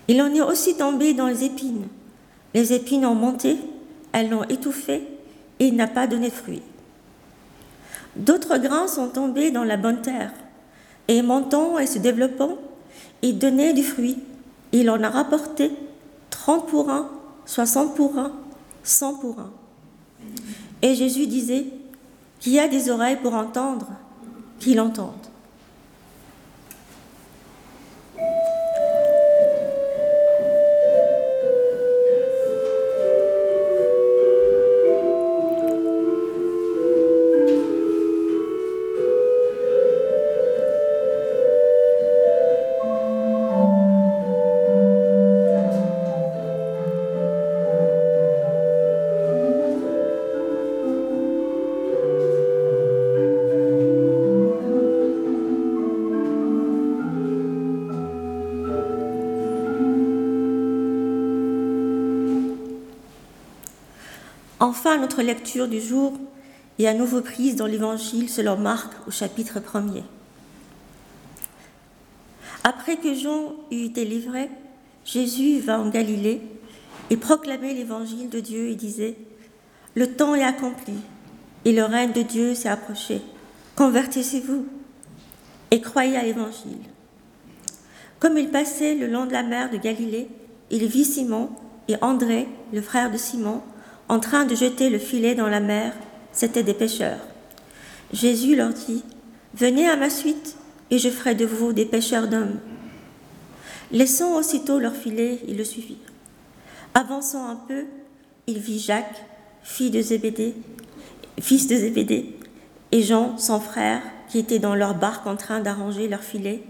Il 0.06 0.22
en 0.22 0.32
est 0.32 0.40
aussi 0.40 0.76
tombé 0.76 1.14
dans 1.14 1.26
les 1.26 1.42
épines. 1.42 1.88
Les 2.54 2.72
épines 2.72 3.04
ont 3.04 3.16
monté, 3.16 3.56
elles 4.12 4.30
l'ont 4.30 4.44
étouffé 4.44 5.15
et 5.58 5.68
il 5.68 5.76
n'a 5.76 5.86
pas 5.86 6.06
donné 6.06 6.28
de 6.28 6.34
fruits. 6.34 6.62
D'autres 8.16 8.58
grains 8.58 8.88
sont 8.88 9.08
tombés 9.08 9.50
dans 9.50 9.64
la 9.64 9.76
bonne 9.76 10.00
terre, 10.00 10.32
et 11.08 11.22
montant 11.22 11.78
et 11.78 11.86
se 11.86 11.98
développant, 11.98 12.58
il 13.22 13.38
donnait 13.38 13.72
du 13.72 13.82
fruit. 13.82 14.18
Il 14.72 14.90
en 14.90 15.02
a 15.02 15.08
rapporté 15.08 15.70
30 16.30 16.66
pour 16.66 16.90
un, 16.90 17.08
60 17.44 17.94
pour 17.94 18.18
un, 18.18 18.32
100 18.82 19.14
pour 19.14 19.38
un. 19.38 19.50
Et 20.82 20.94
Jésus 20.94 21.26
disait, 21.26 21.66
qui 22.40 22.58
a 22.58 22.68
des 22.68 22.90
oreilles 22.90 23.18
pour 23.22 23.34
entendre, 23.34 23.88
qu'il 24.58 24.80
entende. 24.80 25.25
Enfin, 64.58 64.96
notre 64.96 65.22
lecture 65.22 65.68
du 65.68 65.80
jour 65.80 66.14
est 66.78 66.86
à 66.86 66.94
nouveau 66.94 67.20
prise 67.20 67.56
dans 67.56 67.66
l'Évangile 67.66 68.30
selon 68.30 68.56
Marc 68.56 68.90
au 69.06 69.10
chapitre 69.10 69.60
1er. 69.60 70.02
Après 72.64 72.96
que 72.96 73.14
Jean 73.14 73.52
eut 73.70 73.84
été 73.84 74.04
livré, 74.04 74.48
Jésus 75.04 75.60
va 75.60 75.78
en 75.78 75.88
Galilée 75.88 76.40
et 77.10 77.16
proclamait 77.16 77.74
l'Évangile 77.74 78.30
de 78.30 78.40
Dieu 78.40 78.68
et 78.70 78.74
disait, 78.74 79.16
Le 79.94 80.14
temps 80.14 80.34
est 80.34 80.42
accompli 80.42 80.94
et 81.66 81.72
le 81.72 81.84
règne 81.84 82.12
de 82.12 82.22
Dieu 82.22 82.54
s'est 82.54 82.68
approché. 82.68 83.20
Convertissez-vous 83.76 84.66
et 85.70 85.80
croyez 85.82 86.16
à 86.16 86.22
l'Évangile. 86.22 86.80
Comme 88.18 88.38
il 88.38 88.48
passait 88.48 88.94
le 88.94 89.06
long 89.06 89.26
de 89.26 89.32
la 89.32 89.42
mer 89.42 89.70
de 89.70 89.76
Galilée, 89.76 90.28
il 90.70 90.86
vit 90.86 91.04
Simon 91.04 91.50
et 91.88 91.96
André, 92.00 92.48
le 92.72 92.80
frère 92.80 93.12
de 93.12 93.18
Simon, 93.18 93.60
en 94.08 94.20
train 94.20 94.44
de 94.44 94.54
jeter 94.54 94.90
le 94.90 94.98
filet 94.98 95.34
dans 95.34 95.48
la 95.48 95.60
mer, 95.60 95.92
c'étaient 96.32 96.62
des 96.62 96.74
pêcheurs. 96.74 97.18
Jésus 98.12 98.56
leur 98.56 98.72
dit, 98.72 99.02
Venez 99.54 99.88
à 99.88 99.96
ma 99.96 100.10
suite, 100.10 100.56
et 100.90 100.98
je 100.98 101.08
ferai 101.08 101.34
de 101.34 101.46
vous 101.46 101.72
des 101.72 101.86
pêcheurs 101.86 102.28
d'hommes. 102.28 102.60
Laissant 103.90 104.36
aussitôt 104.36 104.78
leur 104.78 104.94
filet, 104.94 105.40
ils 105.48 105.56
le 105.56 105.64
suivirent. 105.64 105.96
Avançant 106.94 107.48
un 107.48 107.56
peu, 107.56 107.84
il 108.46 108.58
vit 108.58 108.78
Jacques, 108.78 109.24
fils 109.62 109.90
de 109.90 110.00
Zébédée, 110.00 110.54
fils 111.40 111.66
de 111.66 111.76
Zébédée, 111.76 112.36
et 112.92 113.02
Jean, 113.02 113.36
son 113.38 113.60
frère, 113.60 114.02
qui 114.28 114.38
étaient 114.38 114.58
dans 114.58 114.74
leur 114.74 114.94
barque 114.94 115.26
en 115.26 115.36
train 115.36 115.60
d'arranger 115.60 116.08
leur 116.08 116.22
filet. 116.22 116.62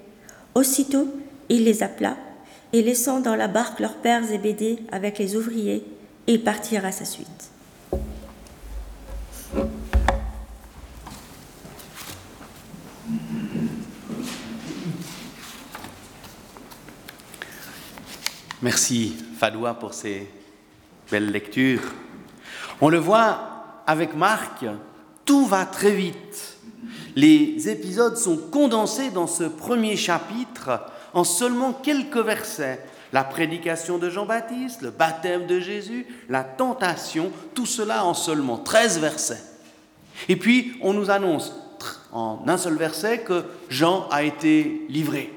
Aussitôt, 0.55 1.09
il 1.49 1.65
les 1.65 1.83
appela, 1.83 2.17
et 2.73 2.83
laissant 2.83 3.21
dans 3.21 3.37
la 3.37 3.49
barque 3.49 3.81
leur 3.81 3.95
père 3.95 4.25
Zébédée 4.25 4.79
avec 4.93 5.19
les 5.19 5.37
ouvriers, 5.37 5.85
ils 6.27 6.43
partirent 6.43 6.85
à 6.85 6.93
sa 6.93 7.05
suite. 7.05 7.29
Merci 18.63 19.17
Fadoua 19.39 19.75
pour 19.75 19.95
ces 19.95 20.29
belles 21.11 21.31
lectures. 21.31 21.83
On 22.81 22.89
le 22.89 22.99
voit 22.99 23.83
avec 23.87 24.17
Marc, 24.17 24.65
tout 25.25 25.47
va 25.47 25.67
très 25.67 25.93
vite. 25.93 26.57
Les 27.15 27.69
épisodes 27.69 28.17
sont 28.17 28.37
condensés 28.37 29.11
dans 29.11 29.27
ce 29.27 29.45
premier 29.45 29.97
chapitre 29.97 30.81
en 31.15 31.25
seulement 31.25 31.73
quelques 31.73 32.17
versets. 32.17 32.85
La 33.13 33.25
prédication 33.25 33.99
de 33.99 34.11
Jean-Baptiste, 34.11 34.83
le 34.83 34.91
baptême 34.91 35.47
de 35.47 35.61
Jésus, 35.61 36.07
la 36.29 36.45
tentation, 36.45 37.31
tout 37.55 37.67
cela 37.67 38.05
en 38.05 38.15
seulement 38.15 38.59
13 38.59 39.01
versets. 39.01 39.43
Et 40.29 40.37
puis 40.37 40.77
on 40.83 40.93
nous 40.93 41.11
annonce 41.11 41.53
en 42.13 42.43
un 42.47 42.57
seul 42.57 42.77
verset 42.77 43.21
que 43.21 43.45
Jean 43.69 44.09
a 44.11 44.23
été 44.23 44.87
livré. 44.89 45.33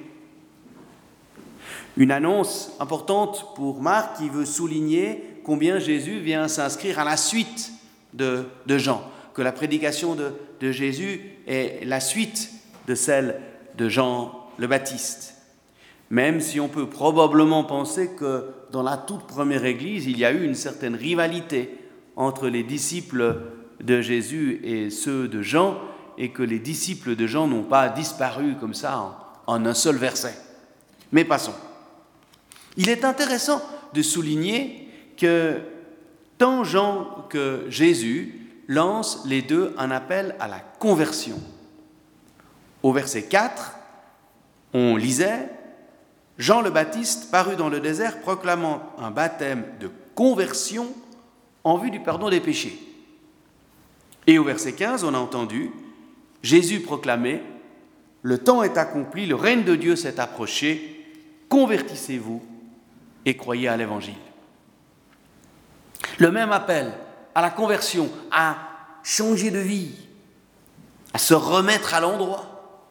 Une 1.98 2.12
annonce 2.12 2.72
importante 2.80 3.54
pour 3.56 3.82
Marc 3.82 4.18
qui 4.18 4.30
veut 4.30 4.46
souligner 4.46 5.42
combien 5.44 5.80
Jésus 5.80 6.20
vient 6.20 6.48
s'inscrire 6.48 7.00
à 7.00 7.04
la 7.04 7.18
suite 7.18 7.72
de, 8.14 8.46
Jean, 8.68 9.04
que 9.34 9.42
la 9.42 9.52
prédication 9.52 10.16
de, 10.16 10.34
de 10.62 10.72
Jésus 10.72 11.22
est 11.48 11.86
la 11.86 12.00
suite 12.00 12.52
de 12.88 12.96
celle 12.96 13.42
de 13.78 13.90
Jean 13.90 14.48
le 14.58 14.68
Baptiste. 14.68 15.36
Même 16.10 16.42
si 16.42 16.60
on 16.60 16.68
peut 16.68 16.90
probablement 16.90 17.64
penser 17.64 18.12
que 18.16 18.46
dans 18.72 18.84
la 18.84 18.98
toute 18.98 19.28
première 19.28 19.66
Église, 19.66 20.08
il 20.08 20.18
y 20.18 20.26
a 20.26 20.32
eu 20.32 20.44
une 20.44 20.56
certaine 20.56 20.96
rivalité 20.96 21.78
entre 22.16 22.48
les 22.48 22.64
disciples 22.64 23.38
de 23.80 24.02
Jésus 24.02 24.60
et 24.64 24.90
ceux 24.90 25.28
de 25.28 25.42
Jean, 25.42 25.78
et 26.18 26.32
que 26.32 26.44
les 26.44 26.60
disciples 26.60 27.16
de 27.16 27.28
Jean 27.28 27.48
n'ont 27.48 27.64
pas 27.64 27.90
disparu 27.90 28.56
comme 28.60 28.74
ça 28.74 29.40
en, 29.48 29.66
un 29.66 29.74
seul 29.74 29.96
verset. 29.96 30.36
Mais 31.12 31.24
passons. 31.24 31.54
Il 32.76 32.90
est 32.90 33.06
intéressant 33.06 33.62
de 33.94 34.02
souligner 34.02 34.90
que 35.18 35.62
tant 36.38 36.64
Jean 36.64 37.26
que 37.30 37.66
Jésus 37.70 38.50
lancent 38.68 39.24
les 39.26 39.42
deux 39.42 39.74
un 39.78 39.92
appel 39.92 40.36
à 40.40 40.48
la 40.48 40.60
conversion. 40.60 41.40
Au 42.84 42.92
verset 42.92 43.24
4, 43.24 43.76
on 44.74 44.96
lisait 44.96 45.50
Jean 46.40 46.62
le 46.62 46.70
Baptiste 46.70 47.30
parut 47.32 47.58
dans 47.58 47.68
le 47.68 47.82
désert 47.82 48.22
proclamant 48.22 48.94
un 48.98 49.12
baptême 49.12 49.66
de 49.82 49.92
conversion 50.16 50.88
en 51.66 51.78
vue 51.78 51.92
du 51.92 52.00
pardon 52.00 52.30
des 52.30 52.40
péchés. 52.40 52.80
Et 54.26 54.40
au 54.40 54.46
verset 54.46 54.72
15, 54.72 55.04
on 55.04 55.14
a 55.14 55.18
entendu 55.18 55.70
Jésus 56.42 56.80
proclamer 56.80 57.44
Le 58.22 58.38
temps 58.38 58.64
est 58.64 58.78
accompli, 58.78 59.26
le 59.26 59.36
règne 59.36 59.66
de 59.66 59.76
Dieu 59.76 59.98
s'est 59.98 60.18
approché, 60.18 61.06
convertissez-vous 61.50 62.42
et 63.26 63.36
croyez 63.36 63.68
à 63.68 63.76
l'Évangile. 63.76 64.16
Le 66.20 66.32
même 66.32 66.54
appel 66.54 66.94
à 67.36 67.42
la 67.42 67.50
conversion, 67.50 68.10
à 68.32 68.56
changer 69.04 69.52
de 69.52 69.60
vie, 69.60 69.92
à 71.14 71.18
se 71.18 71.34
remettre 71.34 71.94
à 71.94 72.00
l'endroit, 72.00 72.86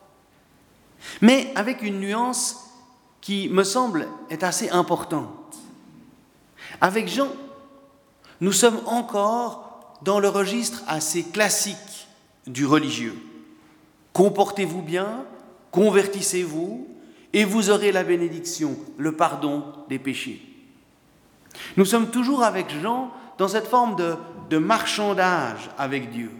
mais 1.23 1.51
avec 1.55 1.81
une 1.81 2.01
nuance 2.01 2.68
qui 3.21 3.49
me 3.49 3.65
semble 3.65 4.09
est 4.31 4.43
assez 4.43 4.71
importante. 4.71 5.57
Avec 6.81 7.09
Jean, 7.09 7.29
nous 8.41 8.53
sommes 8.53 8.81
encore 8.87 9.99
dans 10.03 10.21
le 10.21 10.29
registre 10.29 10.83
assez 10.87 11.25
classique 11.25 12.09
du 12.47 12.67
religieux. 12.67 13.17
Comportez-vous 14.13 14.83
bien, 14.83 15.25
convertissez-vous, 15.71 16.87
et 17.33 17.45
vous 17.45 17.71
aurez 17.71 17.93
la 17.93 18.05
bénédiction, 18.05 18.77
le 18.97 19.13
pardon 19.13 19.65
des 19.89 19.99
péchés. 19.99 20.41
Nous 21.77 21.85
sommes 21.85 22.11
toujours 22.11 22.43
avec 22.43 22.71
Jean 22.81 23.11
dans 23.37 23.49
cette 23.49 23.67
forme 23.67 23.97
de, 23.97 24.15
de 24.51 24.59
marchandage 24.59 25.71
avec 25.77 26.11
Dieu. 26.11 26.31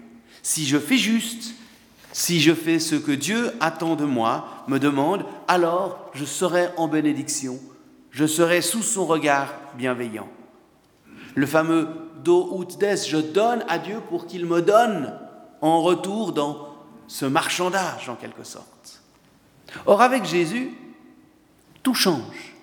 Si 0.43 0.67
je 0.67 0.79
fais 0.79 0.97
juste, 0.97 1.55
si 2.19 2.41
je 2.41 2.53
fais 2.53 2.81
ce 2.81 2.97
que 2.97 3.13
Dieu 3.13 3.53
attend 3.61 3.95
de 3.95 4.05
moi, 4.05 4.65
me 4.67 4.81
demande, 4.81 5.25
alors 5.47 6.11
je 6.15 6.25
serai 6.25 6.69
en 6.77 6.89
bénédiction, 6.89 7.61
je 8.11 8.27
serai 8.27 8.61
sous 8.61 8.83
son 8.83 9.07
regard 9.07 9.55
bienveillant. 9.77 10.27
Le 11.37 11.47
fameux 11.47 11.87
do 12.25 12.61
ut 12.61 12.77
des, 12.77 12.97
je 13.07 13.19
donne 13.19 13.65
à 13.69 13.79
Dieu 13.79 14.01
pour 14.09 14.27
qu'il 14.27 14.47
me 14.47 14.61
donne 14.61 15.15
en 15.61 15.81
retour 15.81 16.33
dans 16.33 16.75
ce 17.07 17.25
marchandage 17.25 18.09
en 18.09 18.17
quelque 18.17 18.43
sorte. 18.43 19.01
Or, 19.87 20.03
avec 20.03 20.25
Jésus, 20.25 20.73
tout 21.85 21.95
change. 21.95 22.57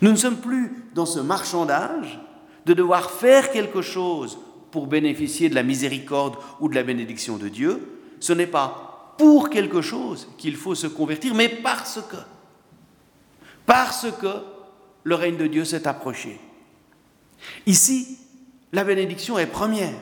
Nous 0.00 0.10
ne 0.10 0.16
sommes 0.16 0.38
plus 0.38 0.86
dans 0.94 1.04
ce 1.04 1.20
marchandage 1.20 2.18
de 2.64 2.72
devoir 2.72 3.10
faire 3.10 3.50
quelque 3.50 3.82
chose 3.82 4.38
pour 4.70 4.86
bénéficier 4.86 5.50
de 5.50 5.54
la 5.54 5.62
miséricorde 5.62 6.36
ou 6.60 6.70
de 6.70 6.74
la 6.74 6.82
bénédiction 6.82 7.36
de 7.36 7.48
Dieu. 7.48 7.97
Ce 8.20 8.32
n'est 8.32 8.46
pas 8.46 9.14
pour 9.18 9.50
quelque 9.50 9.80
chose 9.80 10.28
qu'il 10.38 10.56
faut 10.56 10.74
se 10.74 10.86
convertir, 10.86 11.34
mais 11.34 11.48
parce 11.48 12.00
que. 12.08 12.16
Parce 13.66 14.06
que 14.20 14.42
le 15.04 15.14
règne 15.14 15.36
de 15.36 15.46
Dieu 15.46 15.64
s'est 15.64 15.86
approché. 15.86 16.40
Ici, 17.66 18.18
la 18.72 18.84
bénédiction 18.84 19.38
est 19.38 19.46
première. 19.46 20.00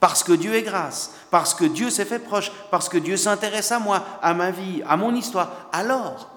Parce 0.00 0.22
que 0.22 0.32
Dieu 0.32 0.54
est 0.54 0.62
grâce, 0.62 1.14
parce 1.30 1.54
que 1.54 1.64
Dieu 1.64 1.88
s'est 1.88 2.04
fait 2.04 2.18
proche, 2.18 2.52
parce 2.70 2.90
que 2.90 2.98
Dieu 2.98 3.16
s'intéresse 3.16 3.72
à 3.72 3.78
moi, 3.78 4.04
à 4.20 4.34
ma 4.34 4.50
vie, 4.50 4.82
à 4.86 4.98
mon 4.98 5.14
histoire, 5.14 5.70
alors 5.72 6.30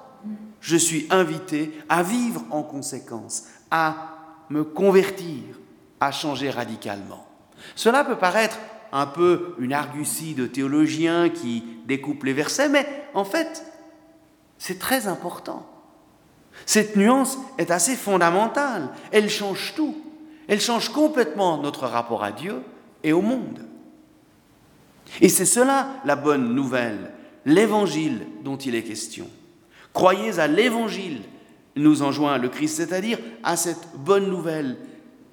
je 0.61 0.77
suis 0.77 1.05
invité 1.09 1.77
à 1.89 2.01
vivre 2.01 2.43
en 2.49 2.63
conséquence, 2.63 3.43
à 3.69 4.15
me 4.49 4.63
convertir, 4.63 5.43
à 5.99 6.13
changer 6.13 6.49
radicalement. 6.49 7.27
Cela 7.75 8.05
peut 8.05 8.15
paraître 8.15 8.57
un 8.97 9.05
peu 9.05 9.53
une 9.59 9.73
argutie 9.73 10.33
de 10.33 10.47
théologiens 10.47 11.29
qui 11.29 11.63
découpent 11.85 12.23
les 12.23 12.33
versets, 12.33 12.69
mais 12.69 12.85
en 13.13 13.23
fait, 13.23 13.63
c'est 14.57 14.79
très 14.79 15.07
important. 15.07 15.65
Cette 16.65 16.95
nuance 16.95 17.37
est 17.59 17.69
assez 17.69 17.95
fondamentale. 17.95 18.89
Elle 19.11 19.29
change 19.29 19.73
tout. 19.75 19.95
Elle 20.47 20.59
change 20.59 20.89
complètement 20.89 21.61
notre 21.61 21.85
rapport 21.85 22.23
à 22.23 22.31
Dieu 22.31 22.61
et 23.03 23.13
au 23.13 23.21
monde. 23.21 23.59
Et 25.21 25.29
c'est 25.29 25.45
cela 25.45 25.89
la 26.03 26.15
bonne 26.15 26.55
nouvelle, 26.55 27.11
l'évangile 27.45 28.25
dont 28.43 28.57
il 28.57 28.73
est 28.73 28.83
question. 28.83 29.29
Croyez 29.93 30.39
à 30.39 30.47
l'évangile, 30.47 31.21
nous 31.75 32.01
enjoint 32.01 32.39
le 32.39 32.49
Christ, 32.49 32.77
c'est-à-dire 32.77 33.19
à 33.43 33.55
cette 33.55 33.95
bonne 33.95 34.29
nouvelle. 34.29 34.77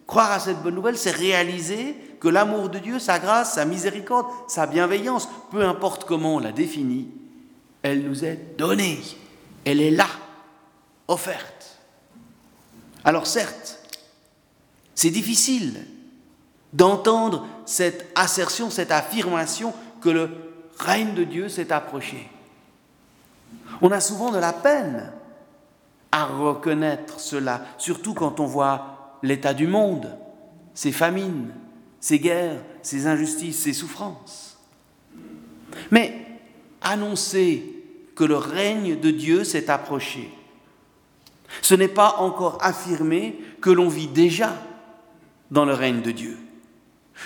Croire 0.07 0.33
à 0.33 0.39
cette 0.39 0.63
bonne 0.63 0.75
nouvelle, 0.75 0.99
c'est 0.99 1.11
réaliser 1.11 1.97
que 2.25 2.31
l'amour 2.31 2.71
de 2.71 2.79
Dieu, 2.79 2.99
sa 2.99 3.19
grâce, 3.19 3.57
sa 3.57 3.67
miséricorde, 3.67 4.25
sa 4.49 4.67
bienveillance, 4.67 5.29
peu 5.51 5.63
importe 5.63 6.05
comment 6.05 6.37
on 6.37 6.39
la 6.39 6.53
définit, 6.53 7.11
elle 7.83 8.03
nous 8.03 8.25
est 8.25 8.57
donnée. 8.57 8.99
Elle 9.67 9.83
est 9.83 9.91
là, 9.91 10.07
offerte. 11.07 11.79
Alors 13.05 13.27
certes, 13.27 13.79
c'est 14.95 15.11
difficile 15.11 15.87
d'entendre 16.73 17.47
cette 17.67 18.11
assertion, 18.15 18.71
cette 18.71 18.91
affirmation 18.91 19.75
que 20.01 20.09
le 20.09 20.31
règne 20.79 21.13
de 21.13 21.25
Dieu 21.25 21.51
s'est 21.51 21.73
approché. 21.73 22.31
On 23.83 23.91
a 23.91 24.01
souvent 24.01 24.33
de 24.33 24.39
la 24.39 24.55
peine 24.55 25.13
à 26.11 26.25
reconnaître 26.25 27.21
cela, 27.21 27.61
surtout 27.77 28.15
quand 28.15 28.41
on 28.41 28.47
voit 28.47 29.19
l'état 29.23 29.53
du 29.53 29.67
monde, 29.67 30.17
ses 30.73 30.91
famines, 30.91 31.53
ses 32.05 32.19
guerres, 32.19 32.63
ses 32.83 33.07
injustices, 33.07 33.61
ses 33.61 33.73
souffrances. 33.73 34.59
Mais 35.91 36.15
annoncer 36.83 37.65
que 38.15 38.25
le 38.25 38.37
règne 38.37 39.01
de 39.01 39.11
Dieu 39.11 39.43
s'est 39.43 39.71
approché, 39.71 40.29
ce 41.63 41.75
n'est 41.75 41.89
pas 41.89 42.17
encore 42.19 42.59
affirmer 42.61 43.39
que 43.63 43.71
l'on 43.71 43.89
vit 43.89 44.09
déjà 44.09 44.55
dans 45.51 45.65
le 45.65 45.73
règne 45.73 46.03
de 46.03 46.11
Dieu. 46.11 46.37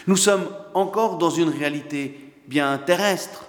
Nous 0.07 0.17
sommes 0.17 0.47
encore 0.75 1.19
dans 1.19 1.31
une 1.31 1.49
réalité 1.49 2.33
bien 2.47 2.79
terrestre, 2.79 3.47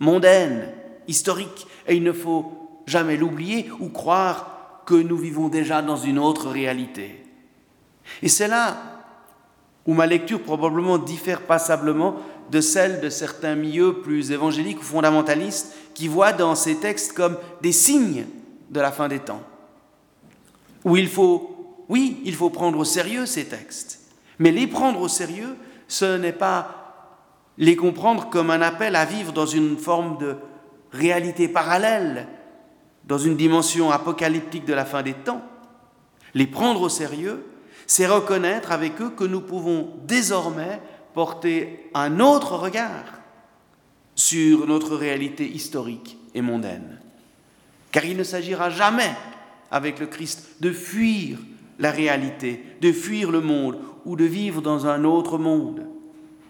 mondaine, 0.00 0.68
historique, 1.06 1.68
et 1.86 1.94
il 1.94 2.02
ne 2.02 2.12
faut 2.12 2.82
jamais 2.86 3.16
l'oublier 3.16 3.70
ou 3.78 3.88
croire 3.88 4.82
que 4.84 4.94
nous 4.94 5.16
vivons 5.16 5.46
déjà 5.46 5.80
dans 5.80 5.96
une 5.96 6.18
autre 6.18 6.50
réalité. 6.50 7.24
Et 8.20 8.28
c'est 8.28 8.48
là 8.48 8.91
où 9.86 9.94
ma 9.94 10.06
lecture 10.06 10.42
probablement 10.42 10.98
diffère 10.98 11.42
passablement 11.42 12.16
de 12.50 12.60
celle 12.60 13.00
de 13.00 13.08
certains 13.08 13.54
milieux 13.54 14.00
plus 14.00 14.30
évangéliques 14.30 14.80
ou 14.80 14.84
fondamentalistes 14.84 15.74
qui 15.94 16.08
voient 16.08 16.32
dans 16.32 16.54
ces 16.54 16.76
textes 16.76 17.12
comme 17.12 17.36
des 17.62 17.72
signes 17.72 18.26
de 18.70 18.80
la 18.80 18.92
fin 18.92 19.08
des 19.08 19.18
temps. 19.18 19.42
où 20.84 20.96
il 20.96 21.08
faut, 21.08 21.84
oui, 21.88 22.20
il 22.24 22.34
faut 22.34 22.50
prendre 22.50 22.78
au 22.78 22.84
sérieux 22.84 23.26
ces 23.26 23.44
textes, 23.44 24.00
mais 24.38 24.50
les 24.50 24.66
prendre 24.66 25.00
au 25.00 25.08
sérieux, 25.08 25.56
ce 25.86 26.16
n'est 26.16 26.32
pas 26.32 26.82
les 27.58 27.76
comprendre 27.76 28.30
comme 28.30 28.50
un 28.50 28.62
appel 28.62 28.96
à 28.96 29.04
vivre 29.04 29.32
dans 29.32 29.46
une 29.46 29.76
forme 29.76 30.18
de 30.18 30.36
réalité 30.90 31.48
parallèle, 31.48 32.26
dans 33.04 33.18
une 33.18 33.36
dimension 33.36 33.90
apocalyptique 33.90 34.64
de 34.64 34.74
la 34.74 34.84
fin 34.84 35.02
des 35.02 35.12
temps. 35.12 35.42
Les 36.34 36.46
prendre 36.46 36.80
au 36.80 36.88
sérieux, 36.88 37.44
c'est 37.86 38.06
reconnaître 38.06 38.72
avec 38.72 39.00
eux 39.00 39.10
que 39.10 39.24
nous 39.24 39.40
pouvons 39.40 39.90
désormais 40.06 40.80
porter 41.14 41.90
un 41.94 42.20
autre 42.20 42.56
regard 42.56 43.04
sur 44.14 44.66
notre 44.66 44.96
réalité 44.96 45.48
historique 45.48 46.18
et 46.34 46.42
mondaine. 46.42 46.98
Car 47.90 48.04
il 48.04 48.16
ne 48.16 48.24
s'agira 48.24 48.70
jamais, 48.70 49.14
avec 49.70 49.98
le 49.98 50.06
Christ, 50.06 50.56
de 50.60 50.72
fuir 50.72 51.38
la 51.78 51.90
réalité, 51.90 52.64
de 52.80 52.92
fuir 52.92 53.30
le 53.30 53.40
monde 53.40 53.78
ou 54.04 54.16
de 54.16 54.24
vivre 54.24 54.62
dans 54.62 54.86
un 54.86 55.04
autre 55.04 55.38
monde. 55.38 55.86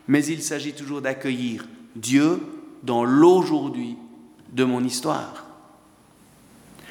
Mais 0.08 0.24
il 0.24 0.42
s'agit 0.42 0.72
toujours 0.72 1.02
d'accueillir 1.02 1.66
Dieu 1.96 2.40
dans 2.82 3.04
l'aujourd'hui 3.04 3.96
de 4.52 4.64
mon 4.64 4.84
histoire. 4.84 5.46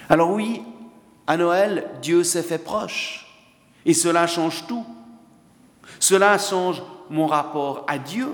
Alors 0.10 0.32
oui, 0.32 0.62
à 1.28 1.38
Noël, 1.38 1.90
Dieu 2.02 2.24
s'est 2.24 2.44
fait 2.44 2.58
proche. 2.58 3.31
Et 3.86 3.94
cela 3.94 4.28
change 4.28 4.66
tout. 4.68 4.86
Cela 6.00 6.38
change 6.38 6.82
mon 7.10 7.28
rapport 7.28 7.86
à 7.88 7.98
Dieu. 7.98 8.28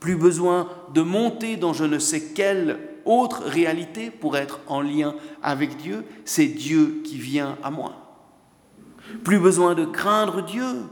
Plus 0.00 0.16
besoin 0.16 0.68
de 0.94 1.02
monter 1.02 1.56
dans 1.56 1.72
je 1.72 1.84
ne 1.84 1.98
sais 1.98 2.32
quelle 2.32 2.78
autre 3.04 3.42
réalité 3.44 4.10
pour 4.10 4.36
être 4.36 4.60
en 4.66 4.80
lien 4.80 5.14
avec 5.42 5.76
Dieu. 5.76 6.04
C'est 6.24 6.46
Dieu 6.46 7.02
qui 7.04 7.18
vient 7.18 7.56
à 7.62 7.70
moi. 7.70 7.94
Plus 9.24 9.38
besoin 9.38 9.74
de 9.74 9.84
craindre 9.84 10.42
Dieu 10.42 10.84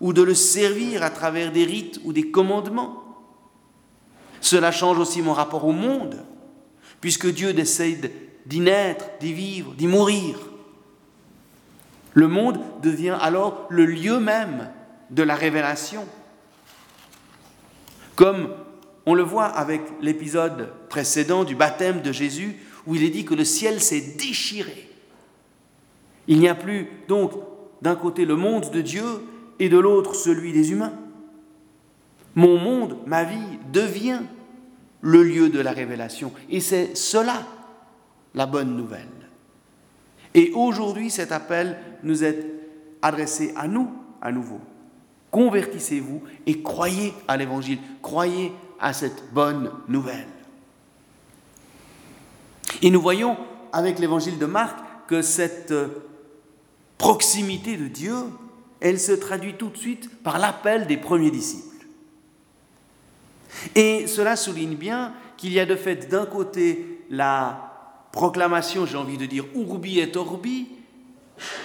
ou 0.00 0.12
de 0.12 0.22
le 0.22 0.34
servir 0.34 1.02
à 1.02 1.10
travers 1.10 1.50
des 1.50 1.64
rites 1.64 2.00
ou 2.04 2.12
des 2.12 2.30
commandements. 2.30 3.02
Cela 4.40 4.70
change 4.70 4.98
aussi 4.98 5.22
mon 5.22 5.32
rapport 5.32 5.64
au 5.64 5.72
monde, 5.72 6.22
puisque 7.00 7.32
Dieu 7.32 7.54
décide 7.54 8.10
d'y 8.44 8.60
naître, 8.60 9.06
d'y 9.18 9.32
vivre, 9.32 9.72
d'y 9.74 9.86
mourir. 9.86 10.36
Le 12.14 12.28
monde 12.28 12.60
devient 12.82 13.18
alors 13.20 13.66
le 13.68 13.84
lieu 13.84 14.20
même 14.20 14.70
de 15.10 15.22
la 15.22 15.34
révélation. 15.34 16.06
Comme 18.14 18.48
on 19.06 19.14
le 19.14 19.22
voit 19.22 19.46
avec 19.46 19.82
l'épisode 20.00 20.72
précédent 20.88 21.44
du 21.44 21.56
baptême 21.56 22.00
de 22.00 22.12
Jésus, 22.12 22.56
où 22.86 22.94
il 22.94 23.02
est 23.02 23.10
dit 23.10 23.24
que 23.24 23.34
le 23.34 23.44
ciel 23.44 23.80
s'est 23.80 24.14
déchiré. 24.18 24.88
Il 26.28 26.38
n'y 26.38 26.48
a 26.48 26.54
plus 26.54 26.88
donc 27.08 27.32
d'un 27.82 27.96
côté 27.96 28.24
le 28.24 28.36
monde 28.36 28.70
de 28.70 28.80
Dieu 28.80 29.04
et 29.58 29.68
de 29.68 29.78
l'autre 29.78 30.14
celui 30.14 30.52
des 30.52 30.72
humains. 30.72 30.94
Mon 32.34 32.58
monde, 32.58 32.96
ma 33.06 33.24
vie, 33.24 33.58
devient 33.72 34.20
le 35.00 35.22
lieu 35.22 35.48
de 35.48 35.60
la 35.60 35.72
révélation. 35.72 36.32
Et 36.48 36.60
c'est 36.60 36.96
cela 36.96 37.42
la 38.34 38.46
bonne 38.46 38.76
nouvelle. 38.76 39.08
Et 40.34 40.50
aujourd'hui, 40.54 41.10
cet 41.10 41.30
appel 41.30 41.78
nous 42.04 42.24
est 42.24 42.44
adressé 43.02 43.52
à 43.56 43.66
nous 43.68 43.90
à 44.20 44.32
nouveau. 44.32 44.60
Convertissez-vous 45.30 46.22
et 46.46 46.62
croyez 46.62 47.12
à 47.26 47.36
l'Évangile, 47.36 47.78
croyez 48.02 48.52
à 48.78 48.92
cette 48.92 49.32
bonne 49.32 49.70
nouvelle. 49.88 50.28
Et 52.82 52.90
nous 52.90 53.00
voyons 53.00 53.36
avec 53.72 53.98
l'Évangile 53.98 54.38
de 54.38 54.46
Marc 54.46 54.78
que 55.06 55.22
cette 55.22 55.74
proximité 56.98 57.76
de 57.76 57.88
Dieu, 57.88 58.14
elle 58.80 59.00
se 59.00 59.12
traduit 59.12 59.54
tout 59.54 59.68
de 59.68 59.76
suite 59.76 60.22
par 60.22 60.38
l'appel 60.38 60.86
des 60.86 60.96
premiers 60.96 61.30
disciples. 61.30 61.86
Et 63.74 64.06
cela 64.06 64.36
souligne 64.36 64.76
bien 64.76 65.12
qu'il 65.36 65.52
y 65.52 65.60
a 65.60 65.66
de 65.66 65.76
fait 65.76 66.08
d'un 66.08 66.26
côté 66.26 67.04
la 67.10 67.72
proclamation, 68.12 68.86
j'ai 68.86 68.96
envie 68.96 69.18
de 69.18 69.26
dire, 69.26 69.44
urbi 69.54 69.98
et 69.98 70.16
orbi, 70.16 70.68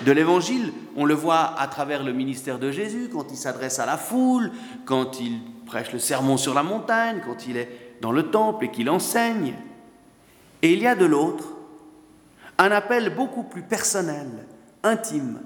de 0.06 0.12
l'évangile. 0.12 0.74
On 0.96 1.06
le 1.06 1.14
voit 1.14 1.60
à 1.60 1.68
travers 1.68 2.04
le 2.04 2.14
ministère 2.14 2.60
de 2.60 2.72
Jésus, 2.72 3.10
quand 3.12 3.32
il 3.32 3.38
s'adresse 3.38 3.80
à 3.80 3.86
la 3.86 3.98
foule, 3.98 4.52
quand 4.86 5.20
il 5.20 5.40
prêche 5.66 5.92
le 5.92 6.00
sermon 6.00 6.38
sur 6.38 6.54
la 6.54 6.64
montagne, 6.64 7.22
quand 7.26 7.48
il 7.48 7.58
est 7.58 7.98
dans 8.02 8.12
le 8.12 8.32
temple 8.32 8.66
et 8.66 8.72
qu'il 8.72 8.90
enseigne. 8.90 9.54
Et 10.62 10.74
il 10.74 10.80
y 10.80 10.88
a 10.88 10.96
de 10.96 11.06
l'autre 11.06 11.54
un 12.58 12.72
appel 12.72 13.16
beaucoup 13.16 13.44
plus 13.44 13.62
personnel, 13.62 14.28
intime, 14.84 15.40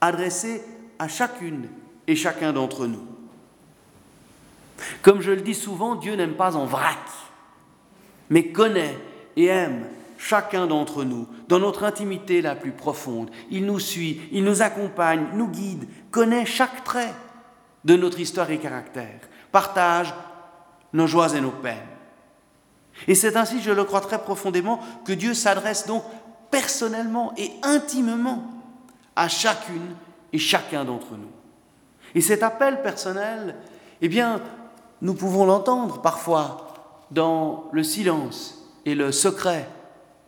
adressé 0.00 0.62
à 0.98 1.08
chacune 1.08 1.68
et 2.06 2.16
chacun 2.16 2.52
d'entre 2.52 2.86
nous. 2.86 3.06
Comme 5.02 5.22
je 5.22 5.30
le 5.30 5.40
dis 5.40 5.54
souvent, 5.54 5.94
Dieu 5.94 6.14
n'aime 6.16 6.34
pas 6.34 6.56
en 6.56 6.66
vrac, 6.66 6.98
mais 8.28 8.48
connaît 8.52 8.98
et 9.36 9.46
aime 9.46 9.86
chacun 10.20 10.66
d'entre 10.66 11.02
nous, 11.02 11.26
dans 11.48 11.58
notre 11.58 11.82
intimité 11.82 12.42
la 12.42 12.54
plus 12.54 12.72
profonde. 12.72 13.30
Il 13.50 13.64
nous 13.64 13.80
suit, 13.80 14.20
il 14.32 14.44
nous 14.44 14.60
accompagne, 14.60 15.24
nous 15.32 15.48
guide, 15.48 15.88
connaît 16.10 16.44
chaque 16.44 16.84
trait 16.84 17.14
de 17.86 17.96
notre 17.96 18.20
histoire 18.20 18.50
et 18.50 18.58
caractère, 18.58 19.20
partage 19.50 20.12
nos 20.92 21.06
joies 21.06 21.34
et 21.34 21.40
nos 21.40 21.50
peines. 21.50 21.78
Et 23.08 23.14
c'est 23.14 23.34
ainsi, 23.36 23.62
je 23.62 23.70
le 23.70 23.82
crois 23.84 24.02
très 24.02 24.20
profondément, 24.20 24.80
que 25.06 25.14
Dieu 25.14 25.32
s'adresse 25.32 25.86
donc 25.86 26.04
personnellement 26.50 27.32
et 27.38 27.50
intimement 27.62 28.44
à 29.16 29.26
chacune 29.26 29.96
et 30.34 30.38
chacun 30.38 30.84
d'entre 30.84 31.12
nous. 31.12 31.30
Et 32.14 32.20
cet 32.20 32.42
appel 32.42 32.82
personnel, 32.82 33.56
eh 34.02 34.08
bien, 34.08 34.42
nous 35.00 35.14
pouvons 35.14 35.46
l'entendre 35.46 36.02
parfois 36.02 36.74
dans 37.10 37.70
le 37.72 37.82
silence 37.82 38.70
et 38.84 38.94
le 38.94 39.12
secret 39.12 39.66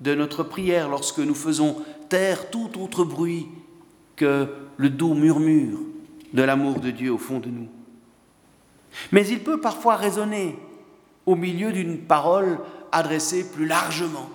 de 0.03 0.15
notre 0.15 0.43
prière 0.43 0.89
lorsque 0.89 1.21
nous 1.21 1.35
faisons 1.35 1.77
taire 2.09 2.51
tout 2.51 2.71
autre 2.81 3.05
bruit 3.05 3.47
que 4.17 4.49
le 4.77 4.91
doux 4.91 5.15
murmure 5.15 5.79
de 6.33 6.43
l'amour 6.43 6.81
de 6.81 6.91
Dieu 6.91 7.13
au 7.13 7.19
fond 7.19 7.39
de 7.39 7.49
nous. 7.49 7.69
Mais 9.13 9.27
il 9.27 9.41
peut 9.41 9.61
parfois 9.61 9.97
résonner 9.97 10.59
au 11.25 11.37
milieu 11.37 11.73
d'une 11.73 11.99
parole 11.99 12.59
adressée 12.91 13.49
plus 13.49 13.67
largement. 13.67 14.29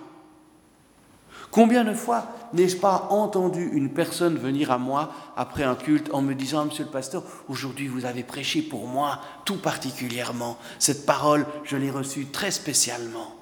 Combien 1.52 1.84
de 1.84 1.94
fois 1.94 2.28
n'ai-je 2.54 2.78
pas 2.78 3.08
entendu 3.10 3.70
une 3.74 3.92
personne 3.92 4.38
venir 4.38 4.72
à 4.72 4.78
moi 4.78 5.12
après 5.36 5.64
un 5.64 5.76
culte 5.76 6.14
en 6.14 6.22
me 6.22 6.34
disant, 6.34 6.66
Monsieur 6.66 6.86
le 6.86 6.92
pasteur, 6.92 7.24
aujourd'hui 7.48 7.88
vous 7.88 8.06
avez 8.06 8.24
prêché 8.24 8.62
pour 8.62 8.88
moi 8.88 9.20
tout 9.46 9.58
particulièrement. 9.58 10.58
Cette 10.80 11.06
parole, 11.06 11.46
je 11.64 11.78
l'ai 11.78 11.92
reçue 11.92 12.28
très 12.28 12.52
spécialement. 12.52 13.37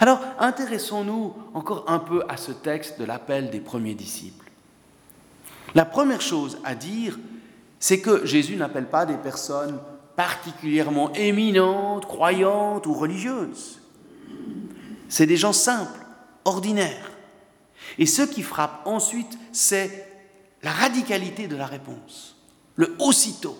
Alors, 0.00 0.20
intéressons-nous 0.38 1.34
encore 1.54 1.84
un 1.88 1.98
peu 1.98 2.24
à 2.28 2.36
ce 2.36 2.52
texte 2.52 2.98
de 2.98 3.04
l'appel 3.04 3.50
des 3.50 3.60
premiers 3.60 3.94
disciples. 3.94 4.50
La 5.74 5.84
première 5.84 6.20
chose 6.20 6.58
à 6.64 6.74
dire, 6.74 7.18
c'est 7.78 8.00
que 8.00 8.24
Jésus 8.24 8.56
n'appelle 8.56 8.86
pas 8.86 9.06
des 9.06 9.16
personnes 9.16 9.78
particulièrement 10.16 11.12
éminentes, 11.12 12.06
croyantes 12.06 12.86
ou 12.86 12.94
religieuses. 12.94 13.80
C'est 15.08 15.26
des 15.26 15.36
gens 15.36 15.52
simples, 15.52 16.00
ordinaires. 16.44 17.10
Et 17.98 18.06
ce 18.06 18.22
qui 18.22 18.42
frappe 18.42 18.80
ensuite, 18.86 19.38
c'est 19.52 20.08
la 20.62 20.72
radicalité 20.72 21.46
de 21.46 21.56
la 21.56 21.66
réponse, 21.66 22.36
le 22.76 22.96
aussitôt. 22.98 23.58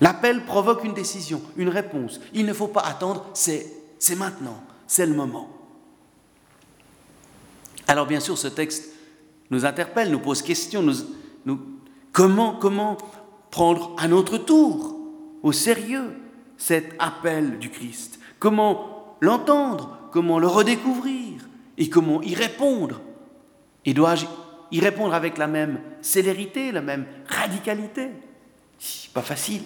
L'appel 0.00 0.44
provoque 0.44 0.84
une 0.84 0.94
décision, 0.94 1.42
une 1.56 1.68
réponse. 1.68 2.20
Il 2.32 2.46
ne 2.46 2.52
faut 2.52 2.68
pas 2.68 2.80
attendre, 2.82 3.26
c'est 3.34 3.79
c'est 4.00 4.16
maintenant, 4.16 4.60
c'est 4.88 5.06
le 5.06 5.14
moment. 5.14 5.48
Alors 7.86 8.06
bien 8.06 8.18
sûr, 8.18 8.36
ce 8.36 8.48
texte 8.48 8.92
nous 9.50 9.64
interpelle, 9.64 10.10
nous 10.10 10.18
pose 10.18 10.42
question, 10.42 10.84
comment, 12.12 12.54
comment 12.54 12.96
prendre 13.50 13.94
à 13.98 14.08
notre 14.08 14.38
tour 14.38 14.96
au 15.42 15.52
sérieux 15.52 16.16
cet 16.56 16.94
appel 16.98 17.58
du 17.58 17.70
Christ? 17.70 18.18
Comment 18.38 19.16
l'entendre? 19.20 19.98
Comment 20.12 20.38
le 20.38 20.46
redécouvrir? 20.46 21.48
Et 21.78 21.88
comment 21.88 22.22
y 22.22 22.34
répondre? 22.34 23.00
Et 23.84 23.94
dois-je 23.94 24.26
y 24.70 24.80
répondre 24.80 25.14
avec 25.14 25.38
la 25.38 25.46
même 25.46 25.80
célérité, 26.00 26.72
la 26.72 26.82
même 26.82 27.06
radicalité? 27.28 28.08
Pas 29.12 29.22
facile. 29.22 29.62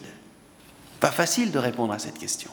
Pas 1.00 1.10
facile 1.10 1.50
de 1.50 1.58
répondre 1.58 1.92
à 1.92 1.98
cette 1.98 2.18
question. 2.18 2.50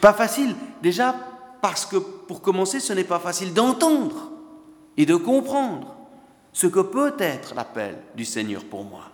Pas 0.00 0.12
facile, 0.12 0.54
déjà 0.82 1.14
parce 1.60 1.86
que 1.86 1.96
pour 1.96 2.42
commencer, 2.42 2.80
ce 2.80 2.92
n'est 2.92 3.04
pas 3.04 3.18
facile 3.18 3.54
d'entendre 3.54 4.30
et 4.96 5.06
de 5.06 5.16
comprendre 5.16 5.96
ce 6.52 6.66
que 6.66 6.80
peut 6.80 7.14
être 7.18 7.54
l'appel 7.54 7.96
du 8.14 8.24
Seigneur 8.24 8.64
pour 8.64 8.84
moi. 8.84 9.04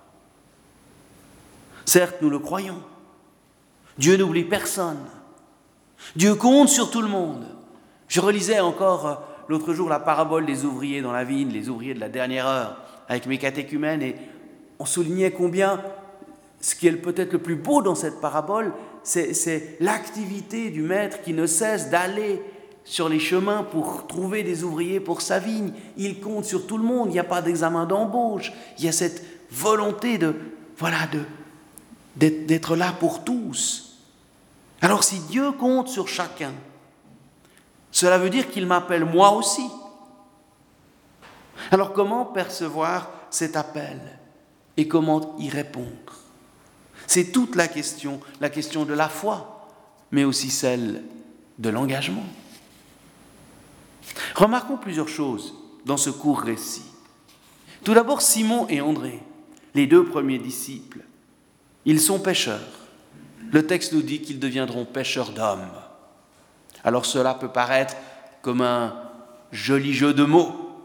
Certes, 1.85 2.16
nous 2.20 2.31
le 2.31 2.38
croyons. 2.38 2.83
Dieu 3.99 4.16
n'oublie 4.16 4.44
personne. 4.44 5.05
Dieu 6.16 6.35
compte 6.35 6.68
sur 6.68 6.90
tout 6.90 7.03
le 7.03 7.09
monde. 7.09 7.44
Je 8.09 8.20
relisais 8.20 8.61
encore 8.61 9.07
euh, 9.07 9.14
l'autre 9.49 9.73
jour 9.73 9.88
la 9.88 10.01
parabole 10.01 10.46
des 10.46 10.64
ouvriers 10.64 11.03
dans 11.03 11.12
la 11.12 11.25
vigne, 11.25 11.51
les 11.51 11.68
ouvriers 11.68 11.94
de 11.94 12.01
la 12.01 12.09
dernière 12.09 12.46
heure, 12.46 12.77
avec 13.09 13.27
mes 13.27 13.38
catéchumènes, 13.38 14.03
et 14.03 14.16
on 14.79 14.85
soulignait 14.85 15.31
combien 15.31 15.81
ce 16.61 16.75
qui 16.75 16.88
est 16.88 16.92
peut-être 16.92 17.33
le 17.33 17.38
plus 17.38 17.57
beau 17.57 17.83
dans 17.83 17.94
cette 17.94 18.20
parabole, 18.20 18.73
c'est 19.03 19.77
l'activité 19.81 20.71
du 20.71 20.83
maître 20.83 21.23
qui 21.23 21.33
ne 21.33 21.47
cesse 21.47 21.91
d'aller 21.91 22.43
sur 22.85 23.09
les 23.09 23.21
chemins 23.21 23.63
pour 23.63 24.07
trouver 24.07 24.43
des 24.43 24.65
ouvriers 24.65 25.01
pour 25.01 25.21
sa 25.23 25.39
vigne. 25.39 25.73
Il 25.97 26.21
compte 26.21 26.45
sur 26.45 26.67
tout 26.67 26.79
le 26.79 26.85
monde, 26.85 27.09
il 27.09 27.13
n'y 27.13 27.19
a 27.19 27.25
pas 27.25 27.43
d'examen 27.43 27.87
d'embauche, 27.87 28.53
il 28.79 28.85
y 28.85 28.89
a 28.89 28.93
cette 28.93 29.23
volonté 29.51 30.19
de, 30.19 30.35
voilà, 30.77 30.99
d'être 32.17 32.77
là 32.77 32.93
pour 32.99 33.25
tous. 33.25 33.99
Alors 34.81 35.05
si 35.05 35.21
Dieu 35.21 35.53
compte 35.53 35.89
sur 35.89 36.09
chacun, 36.09 36.53
cela 37.91 38.19
veut 38.19 38.31
dire 38.31 38.51
qu'il 38.51 38.67
m'appelle 38.67 39.05
moi 39.05 39.33
aussi. 39.33 39.69
Alors 41.71 41.93
comment 41.93 42.25
percevoir 42.25 43.11
cet 43.31 43.57
appel 43.57 44.01
et 44.77 44.89
comment 44.89 45.37
y 45.39 45.49
répondre? 45.49 46.19
C'est 47.11 47.33
toute 47.33 47.57
la 47.57 47.66
question, 47.66 48.20
la 48.40 48.51
question 48.51 48.85
de 48.85 48.94
la 48.94 49.09
foi, 49.09 49.68
mais 50.12 50.23
aussi 50.23 50.49
celle 50.49 51.03
de 51.59 51.68
l'engagement. 51.68 52.23
Remarquons 54.37 54.77
plusieurs 54.77 55.09
choses 55.09 55.53
dans 55.85 55.96
ce 55.96 56.11
court 56.11 56.38
récit. 56.38 56.85
Tout 57.83 57.94
d'abord, 57.94 58.23
Simon 58.23 58.68
et 58.68 58.81
André, 58.81 59.20
les 59.75 59.88
deux 59.88 60.05
premiers 60.05 60.38
disciples, 60.38 61.01
ils 61.85 62.01
sont 62.01 62.20
pêcheurs. 62.20 62.61
Le 63.51 63.66
texte 63.66 63.92
nous 63.92 64.03
dit 64.03 64.20
qu'ils 64.20 64.38
deviendront 64.38 64.85
pêcheurs 64.85 65.33
d'hommes. 65.33 65.66
Alors 66.85 67.07
cela 67.07 67.35
peut 67.35 67.51
paraître 67.51 67.96
comme 68.40 68.61
un 68.61 68.94
joli 69.51 69.94
jeu 69.94 70.14
de 70.14 70.23
mots, 70.23 70.81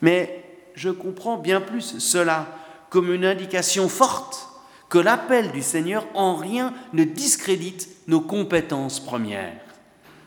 mais 0.00 0.42
je 0.74 0.88
comprends 0.88 1.36
bien 1.36 1.60
plus 1.60 1.98
cela 1.98 2.46
comme 2.88 3.12
une 3.12 3.26
indication 3.26 3.86
forte 3.90 4.46
que 4.90 4.98
l'appel 4.98 5.52
du 5.52 5.62
Seigneur 5.62 6.04
en 6.14 6.34
rien 6.34 6.74
ne 6.92 7.04
discrédite 7.04 7.88
nos 8.08 8.20
compétences 8.20 9.00
premières, 9.00 9.60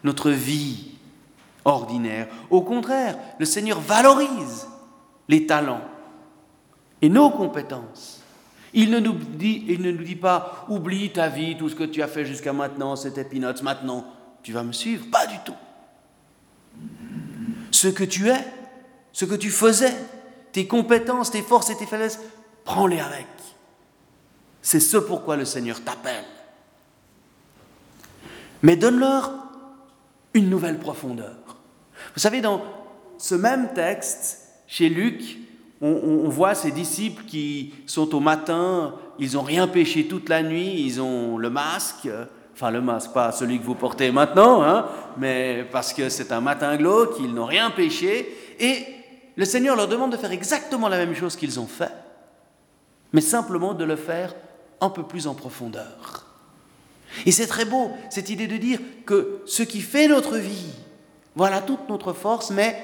notre 0.04 0.32
vie 0.32 0.94
ordinaire. 1.66 2.28
Au 2.50 2.62
contraire, 2.62 3.18
le 3.40 3.46
Seigneur 3.46 3.80
valorise 3.82 4.68
les 5.28 5.46
talents 5.46 5.84
et 7.02 7.10
nos 7.10 7.30
compétences. 7.30 8.22
Il 8.74 8.90
ne 8.90 9.00
nous 9.00 9.14
dit, 9.14 10.16
pas 10.16 10.66
oublie 10.70 11.12
ta 11.12 11.28
vie, 11.28 11.58
tout 11.58 11.70
ce 11.70 11.76
que 11.76 11.84
tu 11.84 12.02
as 12.02 12.08
fait 12.08 12.26
jusqu'à 12.26 12.54
maintenant, 12.54 12.96
c'était 12.96 13.26
peanuts, 13.26 13.62
maintenant 13.62 14.06
tu 14.42 14.54
vas 14.54 14.64
me 14.64 14.72
suivre. 14.72 15.06
Pas 15.12 15.28
du 15.28 15.38
tout. 15.46 15.56
Ce 17.70 17.90
que 17.90 18.04
tu 18.06 18.30
es, 18.30 18.48
ce 19.12 19.26
que 19.26 19.36
tu 19.36 19.50
faisais, 19.50 19.94
tes 20.54 20.68
compétences, 20.68 21.32
tes 21.32 21.42
forces 21.42 21.70
et 21.70 21.76
tes 21.76 21.86
faiblesses, 21.86 22.20
prends-les 22.64 23.00
avec. 23.00 23.28
C'est 24.64 24.80
ce 24.80 24.98
pourquoi 24.98 25.36
le 25.36 25.44
Seigneur 25.44 25.84
t'appelle. 25.84 26.24
Mais 28.64 28.78
donne-leur 28.78 29.34
une 30.34 30.50
nouvelle 30.50 30.80
profondeur. 30.80 31.36
Vous 32.16 32.22
savez, 32.22 32.40
dans 32.40 32.64
ce 33.18 33.36
même 33.36 33.74
texte, 33.74 34.40
chez 34.66 34.88
Luc, 34.88 35.38
on, 35.82 36.30
voit 36.30 36.56
ces 36.56 36.72
disciples 36.72 37.26
qui 37.26 37.74
sont 37.88 38.16
au 38.16 38.22
matin, 38.22 38.96
ils 39.20 39.34
n'ont 39.34 39.42
rien 39.42 39.68
péché 39.68 40.08
toute 40.08 40.30
la 40.30 40.42
nuit, 40.42 40.82
ils 40.82 41.02
ont 41.02 41.38
le 41.38 41.50
masque, 41.50 42.08
enfin 42.54 42.72
le 42.72 42.80
masque, 42.80 43.12
pas 43.12 43.34
celui 43.34 43.60
que 43.60 43.66
vous 43.66 43.76
portez 43.76 44.10
maintenant, 44.10 44.64
hein, 44.64 44.86
mais 45.18 45.68
parce 45.74 45.92
que 45.92 46.08
c'est 46.08 46.32
un 46.32 46.40
matin 46.40 46.78
glauque, 46.78 47.18
ils 47.20 47.34
n'ont 47.34 47.46
rien 47.46 47.70
péché, 47.70 48.34
et 48.62 48.86
le 49.36 49.44
Seigneur 49.44 49.76
leur 49.76 49.90
demande 49.90 50.14
de 50.14 50.18
faire 50.18 50.32
exactement 50.32 50.88
la 50.88 50.98
même 50.98 51.14
chose 51.16 51.36
qu'ils 51.36 51.60
ont 51.60 51.68
fait, 51.68 51.92
mais 53.12 53.20
simplement 53.20 53.74
de 53.74 53.84
le 53.84 53.98
faire 53.98 54.34
un 54.84 54.90
peu 54.90 55.04
plus 55.04 55.28
en 55.28 55.34
profondeur. 55.34 56.26
Et 57.26 57.32
c'est 57.32 57.48
très 57.48 57.66
beau, 57.66 57.92
cette 58.10 58.30
idée 58.30 58.48
de 58.48 58.58
dire 58.58 58.80
que 59.06 59.42
ce 59.46 59.64
qui 59.64 59.82
fait 59.82 60.08
notre 60.08 60.38
vie, 60.38 60.74
voilà 61.36 61.62
toute 61.62 61.88
notre 61.90 62.14
force, 62.14 62.52
mais 62.52 62.76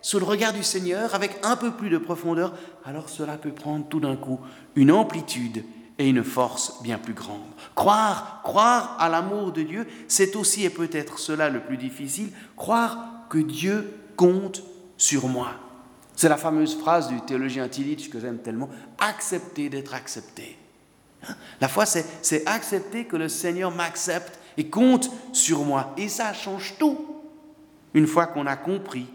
sous 0.00 0.18
le 0.18 0.24
regard 0.24 0.52
du 0.52 0.62
Seigneur, 0.62 1.14
avec 1.14 1.32
un 1.42 1.56
peu 1.56 1.70
plus 1.70 1.90
de 1.90 1.98
profondeur, 1.98 2.54
alors 2.84 3.08
cela 3.08 3.36
peut 3.36 3.52
prendre 3.52 3.86
tout 3.88 4.00
d'un 4.00 4.16
coup 4.16 4.40
une 4.74 4.90
amplitude 4.90 5.64
et 5.98 6.08
une 6.08 6.24
force 6.24 6.82
bien 6.82 6.98
plus 6.98 7.14
grande. 7.14 7.40
Croire, 7.74 8.40
croire 8.42 8.96
à 8.98 9.08
l'amour 9.08 9.52
de 9.52 9.62
Dieu, 9.62 9.86
c'est 10.08 10.34
aussi 10.36 10.64
et 10.64 10.70
peut-être 10.70 11.18
cela 11.18 11.48
le 11.50 11.60
plus 11.60 11.76
difficile, 11.76 12.30
croire 12.56 12.98
que 13.30 13.38
Dieu 13.38 13.94
compte 14.16 14.62
sur 14.96 15.28
moi. 15.28 15.52
C'est 16.16 16.28
la 16.28 16.36
fameuse 16.36 16.76
phrase 16.76 17.08
du 17.08 17.20
théologien 17.20 17.68
Tillich 17.68 18.10
que 18.10 18.20
j'aime 18.20 18.38
tellement, 18.38 18.70
accepter 18.98 19.68
d'être 19.68 19.94
accepté. 19.94 20.56
La 21.60 21.68
foi, 21.68 21.86
c'est 21.86 22.46
accepter 22.46 23.04
que 23.04 23.16
le 23.16 23.28
Seigneur 23.28 23.70
m'accepte 23.70 24.38
et 24.56 24.68
compte 24.68 25.10
sur 25.32 25.64
moi. 25.64 25.94
Et 25.96 26.08
ça 26.08 26.32
change 26.32 26.74
tout 26.78 27.22
une 27.94 28.06
fois 28.06 28.26
qu'on 28.26 28.46
a 28.46 28.56
compris 28.56 29.06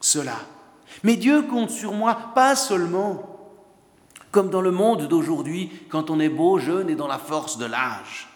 cela. 0.00 0.36
Mais 1.02 1.16
Dieu 1.16 1.42
compte 1.42 1.70
sur 1.70 1.92
moi 1.92 2.32
pas 2.34 2.56
seulement 2.56 3.32
comme 4.30 4.50
dans 4.50 4.60
le 4.60 4.70
monde 4.70 5.08
d'aujourd'hui, 5.08 5.70
quand 5.88 6.10
on 6.10 6.20
est 6.20 6.28
beau, 6.28 6.58
jeune 6.58 6.90
et 6.90 6.94
dans 6.94 7.06
la 7.06 7.18
force 7.18 7.56
de 7.56 7.64
l'âge. 7.64 8.28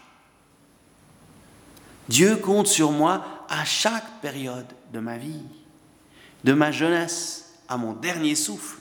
Dieu 2.09 2.37
compte 2.37 2.67
sur 2.67 2.91
moi 2.91 3.23
à 3.51 3.65
chaque 3.65 4.21
période 4.23 4.67
de 4.93 4.99
ma 4.99 5.19
vie, 5.19 5.43
de 6.45 6.53
ma 6.55 6.73
jeunesse 6.73 7.55
à 7.69 7.77
mon 7.77 7.93
dernier 7.93 8.35
souffle. 8.35 8.80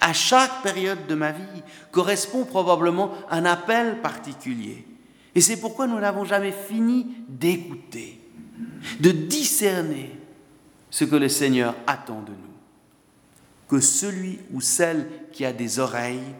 À 0.00 0.12
chaque 0.12 0.62
période 0.62 1.06
de 1.06 1.14
ma 1.14 1.32
vie 1.32 1.62
correspond 1.90 2.44
probablement 2.44 3.12
un 3.30 3.44
appel 3.44 4.00
particulier. 4.00 4.86
Et 5.34 5.40
c'est 5.40 5.56
pourquoi 5.56 5.86
nous 5.86 5.98
n'avons 5.98 6.24
jamais 6.24 6.52
fini 6.52 7.06
d'écouter 7.28 8.20
de 9.00 9.10
discerner 9.10 10.16
ce 10.90 11.04
que 11.04 11.16
le 11.16 11.28
Seigneur 11.28 11.74
attend 11.86 12.22
de 12.22 12.30
nous. 12.30 12.36
Que 13.68 13.80
celui 13.80 14.40
ou 14.52 14.60
celle 14.60 15.08
qui 15.32 15.44
a 15.44 15.52
des 15.52 15.78
oreilles 15.78 16.34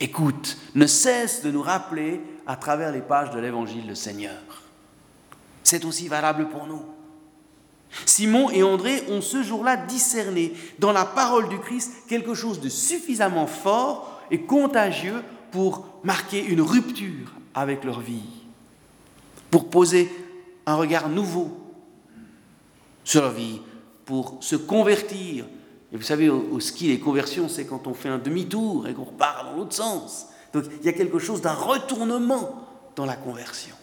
écoute, 0.00 0.58
ne 0.74 0.86
cesse 0.86 1.42
de 1.42 1.50
nous 1.50 1.62
rappeler 1.62 2.20
à 2.46 2.56
travers 2.56 2.92
les 2.92 3.00
pages 3.00 3.30
de 3.30 3.38
l'Évangile 3.38 3.86
le 3.86 3.94
Seigneur. 3.94 4.42
C'est 5.62 5.84
aussi 5.84 6.08
valable 6.08 6.48
pour 6.48 6.66
nous. 6.66 6.84
Simon 8.04 8.50
et 8.50 8.62
André 8.62 9.02
ont 9.08 9.20
ce 9.20 9.42
jour-là 9.42 9.76
discerné 9.76 10.52
dans 10.78 10.92
la 10.92 11.04
parole 11.04 11.48
du 11.48 11.58
Christ 11.58 11.92
quelque 12.08 12.34
chose 12.34 12.60
de 12.60 12.68
suffisamment 12.68 13.46
fort 13.46 14.20
et 14.30 14.40
contagieux 14.40 15.22
pour 15.50 15.86
marquer 16.02 16.44
une 16.44 16.60
rupture 16.60 17.32
avec 17.54 17.84
leur 17.84 18.00
vie, 18.00 18.28
pour 19.50 19.70
poser 19.70 20.10
un 20.66 20.74
regard 20.74 21.08
nouveau 21.08 21.56
sur 23.04 23.22
la 23.22 23.30
vie, 23.30 23.60
pour 24.04 24.36
se 24.40 24.56
convertir. 24.56 25.46
Et 25.92 25.96
vous 25.96 26.02
savez, 26.02 26.28
au, 26.28 26.60
ski, 26.60 26.88
les 26.88 26.98
conversions, 26.98 27.48
c'est 27.48 27.64
quand 27.64 27.86
on 27.86 27.94
fait 27.94 28.08
un 28.08 28.18
demi-tour 28.18 28.88
et 28.88 28.94
qu'on 28.94 29.04
repart 29.04 29.46
dans 29.46 29.56
l'autre 29.56 29.74
sens. 29.74 30.26
Donc 30.52 30.64
il 30.80 30.86
y 30.86 30.88
a 30.88 30.92
quelque 30.92 31.18
chose 31.18 31.40
d'un 31.40 31.54
retournement 31.54 32.66
dans 32.96 33.06
la 33.06 33.16
conversion. 33.16 33.74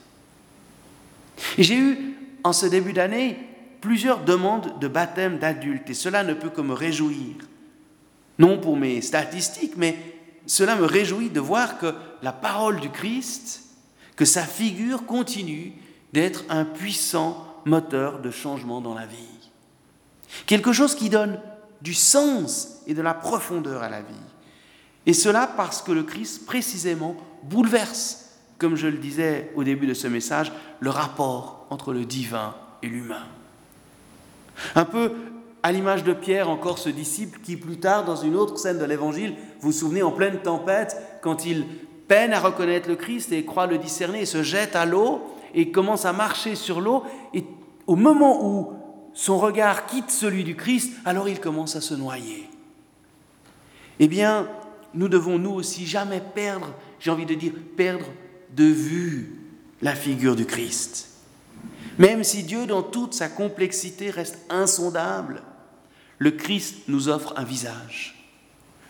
J'ai 1.57 1.75
eu, 1.75 2.15
en 2.43 2.53
ce 2.53 2.65
début 2.65 2.93
d'année, 2.93 3.37
plusieurs 3.83 4.23
demandes 4.23 4.79
de 4.79 4.87
baptême 4.87 5.39
d'adultes, 5.39 5.89
et 5.89 5.93
cela 5.93 6.23
ne 6.23 6.33
peut 6.33 6.49
que 6.49 6.61
me 6.61 6.71
réjouir. 6.71 7.35
Non 8.39 8.57
pour 8.57 8.77
mes 8.77 9.01
statistiques, 9.01 9.75
mais 9.75 9.97
cela 10.45 10.77
me 10.77 10.85
réjouit 10.85 11.29
de 11.29 11.41
voir 11.41 11.77
que 11.77 11.93
la 12.21 12.31
parole 12.31 12.79
du 12.79 12.89
Christ, 12.89 13.61
que 14.15 14.23
sa 14.23 14.43
figure 14.43 15.05
continue 15.05 15.73
d'être 16.13 16.45
un 16.47 16.63
puissant 16.63 17.45
moteur 17.65 18.21
de 18.21 18.31
changement 18.31 18.79
dans 18.79 18.93
la 18.93 19.05
vie. 19.05 19.51
Quelque 20.45 20.71
chose 20.71 20.95
qui 20.95 21.09
donne 21.09 21.37
du 21.81 21.93
sens 21.93 22.83
et 22.87 22.93
de 22.93 23.01
la 23.01 23.13
profondeur 23.13 23.83
à 23.83 23.89
la 23.89 24.01
vie. 24.01 24.13
Et 25.05 25.13
cela 25.13 25.45
parce 25.45 25.81
que 25.81 25.91
le 25.91 26.03
Christ 26.03 26.45
précisément 26.45 27.17
bouleverse, 27.43 28.29
comme 28.59 28.77
je 28.77 28.87
le 28.87 28.97
disais 28.97 29.51
au 29.55 29.65
début 29.65 29.87
de 29.87 29.93
ce 29.93 30.07
message, 30.07 30.53
le 30.79 30.89
rapport 30.89 31.67
entre 31.69 31.91
le 31.91 32.05
divin 32.05 32.55
et 32.81 32.87
l'humain. 32.87 33.25
Un 34.75 34.85
peu 34.85 35.13
à 35.63 35.71
l'image 35.71 36.03
de 36.03 36.13
Pierre, 36.13 36.49
encore 36.49 36.77
ce 36.77 36.89
disciple 36.89 37.39
qui 37.41 37.55
plus 37.55 37.77
tard, 37.77 38.05
dans 38.05 38.17
une 38.17 38.35
autre 38.35 38.57
scène 38.57 38.79
de 38.79 38.85
l'Évangile, 38.85 39.35
vous 39.61 39.71
vous 39.71 39.77
souvenez, 39.77 40.03
en 40.03 40.11
pleine 40.11 40.39
tempête, 40.39 40.97
quand 41.21 41.45
il 41.45 41.65
peine 42.07 42.33
à 42.33 42.39
reconnaître 42.39 42.89
le 42.89 42.95
Christ 42.95 43.31
et 43.31 43.45
croit 43.45 43.65
le 43.65 43.77
discerner 43.77 44.25
se 44.25 44.43
jette 44.43 44.75
à 44.75 44.85
l'eau, 44.85 45.21
et 45.53 45.71
commence 45.71 46.05
à 46.05 46.13
marcher 46.13 46.55
sur 46.55 46.81
l'eau, 46.81 47.03
et 47.33 47.45
au 47.87 47.95
moment 47.95 48.45
où 48.45 48.73
son 49.13 49.37
regard 49.37 49.85
quitte 49.85 50.09
celui 50.09 50.43
du 50.43 50.55
Christ, 50.55 50.93
alors 51.05 51.29
il 51.29 51.39
commence 51.39 51.75
à 51.75 51.81
se 51.81 51.93
noyer. 51.93 52.49
Eh 53.99 54.07
bien, 54.07 54.49
nous 54.93 55.07
devons 55.07 55.37
nous 55.37 55.51
aussi 55.51 55.85
jamais 55.85 56.21
perdre, 56.33 56.73
j'ai 56.99 57.11
envie 57.11 57.25
de 57.25 57.35
dire, 57.35 57.53
perdre 57.77 58.05
de 58.55 58.65
vue 58.65 59.39
la 59.81 59.95
figure 59.95 60.35
du 60.35 60.45
Christ. 60.45 61.12
Même 61.97 62.23
si 62.23 62.43
Dieu, 62.43 62.65
dans 62.65 62.83
toute 62.83 63.13
sa 63.13 63.29
complexité, 63.29 64.09
reste 64.09 64.39
insondable, 64.49 65.43
le 66.17 66.31
Christ 66.31 66.83
nous 66.87 67.09
offre 67.09 67.33
un 67.37 67.43
visage, 67.43 68.29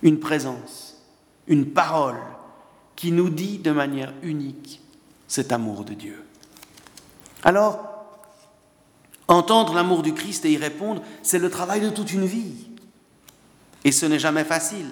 une 0.01 0.19
présence, 0.19 1.01
une 1.47 1.71
parole 1.71 2.19
qui 2.95 3.11
nous 3.11 3.29
dit 3.29 3.57
de 3.57 3.71
manière 3.71 4.13
unique 4.21 4.81
cet 5.27 5.51
amour 5.51 5.83
de 5.83 5.93
Dieu. 5.93 6.23
Alors, 7.43 8.05
entendre 9.27 9.73
l'amour 9.73 10.03
du 10.03 10.13
Christ 10.13 10.45
et 10.45 10.51
y 10.51 10.57
répondre, 10.57 11.01
c'est 11.23 11.39
le 11.39 11.49
travail 11.49 11.81
de 11.81 11.89
toute 11.89 12.13
une 12.13 12.25
vie. 12.25 12.67
Et 13.83 13.91
ce 13.91 14.05
n'est 14.05 14.19
jamais 14.19 14.43
facile. 14.43 14.91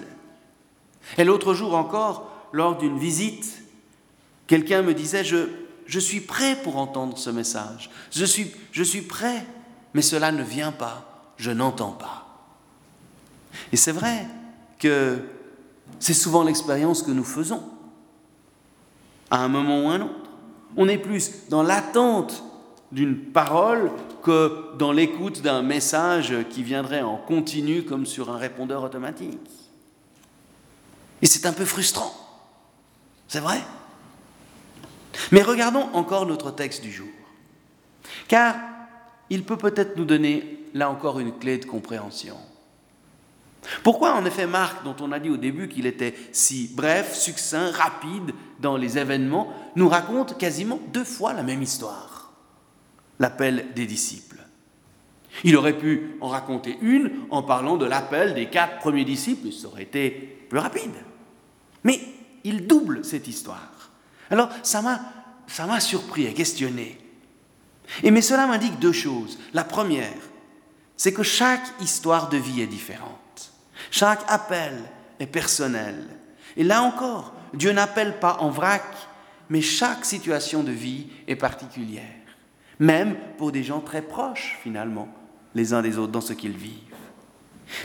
Et 1.16 1.24
l'autre 1.24 1.54
jour 1.54 1.74
encore, 1.74 2.30
lors 2.52 2.76
d'une 2.76 2.98
visite, 2.98 3.62
quelqu'un 4.46 4.82
me 4.82 4.94
disait, 4.94 5.24
je, 5.24 5.48
je 5.92 6.00
suis 6.00 6.20
prêt 6.20 6.56
pour 6.56 6.78
entendre 6.78 7.18
ce 7.18 7.28
message. 7.28 7.90
Je 8.12 8.24
suis, 8.24 8.50
je 8.70 8.82
suis 8.82 9.02
prêt, 9.02 9.46
mais 9.92 10.00
cela 10.00 10.32
ne 10.32 10.42
vient 10.42 10.72
pas, 10.72 11.34
je 11.36 11.50
n'entends 11.50 11.92
pas. 11.92 12.26
Et 13.72 13.76
c'est 13.76 13.92
vrai 13.92 14.26
que 14.78 15.18
c'est 15.98 16.14
souvent 16.14 16.44
l'expérience 16.44 17.02
que 17.02 17.10
nous 17.10 17.24
faisons, 17.24 17.62
à 19.30 19.44
un 19.44 19.48
moment 19.48 19.84
ou 19.84 19.88
un 19.88 20.00
autre. 20.00 20.30
On 20.78 20.88
est 20.88 20.96
plus 20.96 21.46
dans 21.50 21.62
l'attente 21.62 22.42
d'une 22.90 23.14
parole 23.18 23.92
que 24.22 24.74
dans 24.78 24.92
l'écoute 24.92 25.42
d'un 25.42 25.60
message 25.60 26.34
qui 26.48 26.62
viendrait 26.62 27.02
en 27.02 27.18
continu 27.18 27.82
comme 27.82 28.06
sur 28.06 28.30
un 28.30 28.38
répondeur 28.38 28.82
automatique. 28.82 29.38
Et 31.20 31.26
c'est 31.26 31.44
un 31.44 31.52
peu 31.52 31.66
frustrant. 31.66 32.14
C'est 33.28 33.40
vrai 33.40 33.60
Mais 35.30 35.42
regardons 35.42 35.88
encore 35.92 36.26
notre 36.26 36.50
texte 36.50 36.82
du 36.82 36.92
jour. 36.92 37.08
Car 38.28 38.56
il 39.30 39.44
peut 39.44 39.56
peut-être 39.56 39.96
nous 39.96 40.04
donner 40.04 40.66
là 40.74 40.90
encore 40.90 41.20
une 41.20 41.38
clé 41.38 41.58
de 41.58 41.66
compréhension. 41.66 42.36
Pourquoi 43.82 44.14
en 44.14 44.24
effet 44.24 44.46
Marc, 44.46 44.84
dont 44.84 44.96
on 45.00 45.12
a 45.12 45.20
dit 45.20 45.30
au 45.30 45.36
début 45.36 45.68
qu'il 45.68 45.86
était 45.86 46.14
si 46.32 46.70
bref, 46.74 47.14
succinct, 47.14 47.70
rapide 47.70 48.32
dans 48.60 48.76
les 48.76 48.98
événements, 48.98 49.52
nous 49.76 49.88
raconte 49.88 50.36
quasiment 50.36 50.80
deux 50.92 51.04
fois 51.04 51.32
la 51.32 51.42
même 51.42 51.62
histoire, 51.62 52.32
l'appel 53.20 53.66
des 53.74 53.86
disciples 53.86 54.40
Il 55.44 55.56
aurait 55.56 55.78
pu 55.78 56.16
en 56.20 56.28
raconter 56.28 56.76
une 56.82 57.10
en 57.30 57.42
parlant 57.42 57.76
de 57.76 57.86
l'appel 57.86 58.34
des 58.34 58.46
quatre 58.46 58.78
premiers 58.78 59.04
disciples, 59.04 59.52
ça 59.52 59.68
aurait 59.68 59.84
été 59.84 60.10
plus 60.48 60.58
rapide. 60.58 60.90
Mais 61.84 62.00
il 62.44 62.66
double 62.66 63.04
cette 63.04 63.28
histoire. 63.28 63.71
Alors 64.32 64.48
ça 64.62 64.80
m'a, 64.82 65.00
ça 65.46 65.66
m'a 65.66 65.78
surpris 65.78 66.24
et 66.24 66.32
questionné. 66.32 66.98
Et 68.02 68.10
mais 68.10 68.22
cela 68.22 68.46
m'indique 68.46 68.78
deux 68.78 68.92
choses. 68.92 69.38
La 69.52 69.62
première, 69.62 70.16
c'est 70.96 71.12
que 71.12 71.22
chaque 71.22 71.66
histoire 71.80 72.30
de 72.30 72.38
vie 72.38 72.62
est 72.62 72.66
différente. 72.66 73.52
Chaque 73.90 74.22
appel 74.28 74.72
est 75.20 75.26
personnel. 75.26 76.06
Et 76.56 76.64
là 76.64 76.82
encore, 76.82 77.34
Dieu 77.52 77.72
n'appelle 77.72 78.18
pas 78.18 78.38
en 78.40 78.48
vrac, 78.48 78.84
mais 79.50 79.60
chaque 79.60 80.06
situation 80.06 80.62
de 80.62 80.72
vie 80.72 81.08
est 81.28 81.36
particulière, 81.36 82.02
même 82.78 83.16
pour 83.36 83.52
des 83.52 83.62
gens 83.62 83.80
très 83.80 84.02
proches 84.02 84.58
finalement, 84.62 85.08
les 85.54 85.74
uns 85.74 85.82
des 85.82 85.98
autres, 85.98 86.12
dans 86.12 86.22
ce 86.22 86.32
qu'ils 86.32 86.56
vivent. 86.56 86.92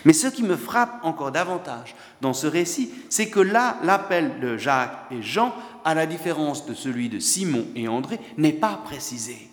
Mais 0.06 0.14
ce 0.14 0.28
qui 0.28 0.44
me 0.44 0.56
frappe 0.56 1.00
encore 1.04 1.32
davantage 1.32 1.96
dans 2.22 2.34
ce 2.34 2.48
récit, 2.48 2.92
c'est 3.10 3.30
que 3.30 3.40
là, 3.40 3.78
l'appel 3.84 4.40
de 4.40 4.58
Jacques 4.58 5.06
et 5.12 5.22
Jean, 5.22 5.54
à 5.88 5.94
la 5.94 6.06
différence 6.06 6.66
de 6.66 6.74
celui 6.74 7.08
de 7.08 7.18
Simon 7.18 7.66
et 7.74 7.88
André, 7.88 8.20
n'est 8.36 8.52
pas 8.52 8.76
précisé. 8.84 9.50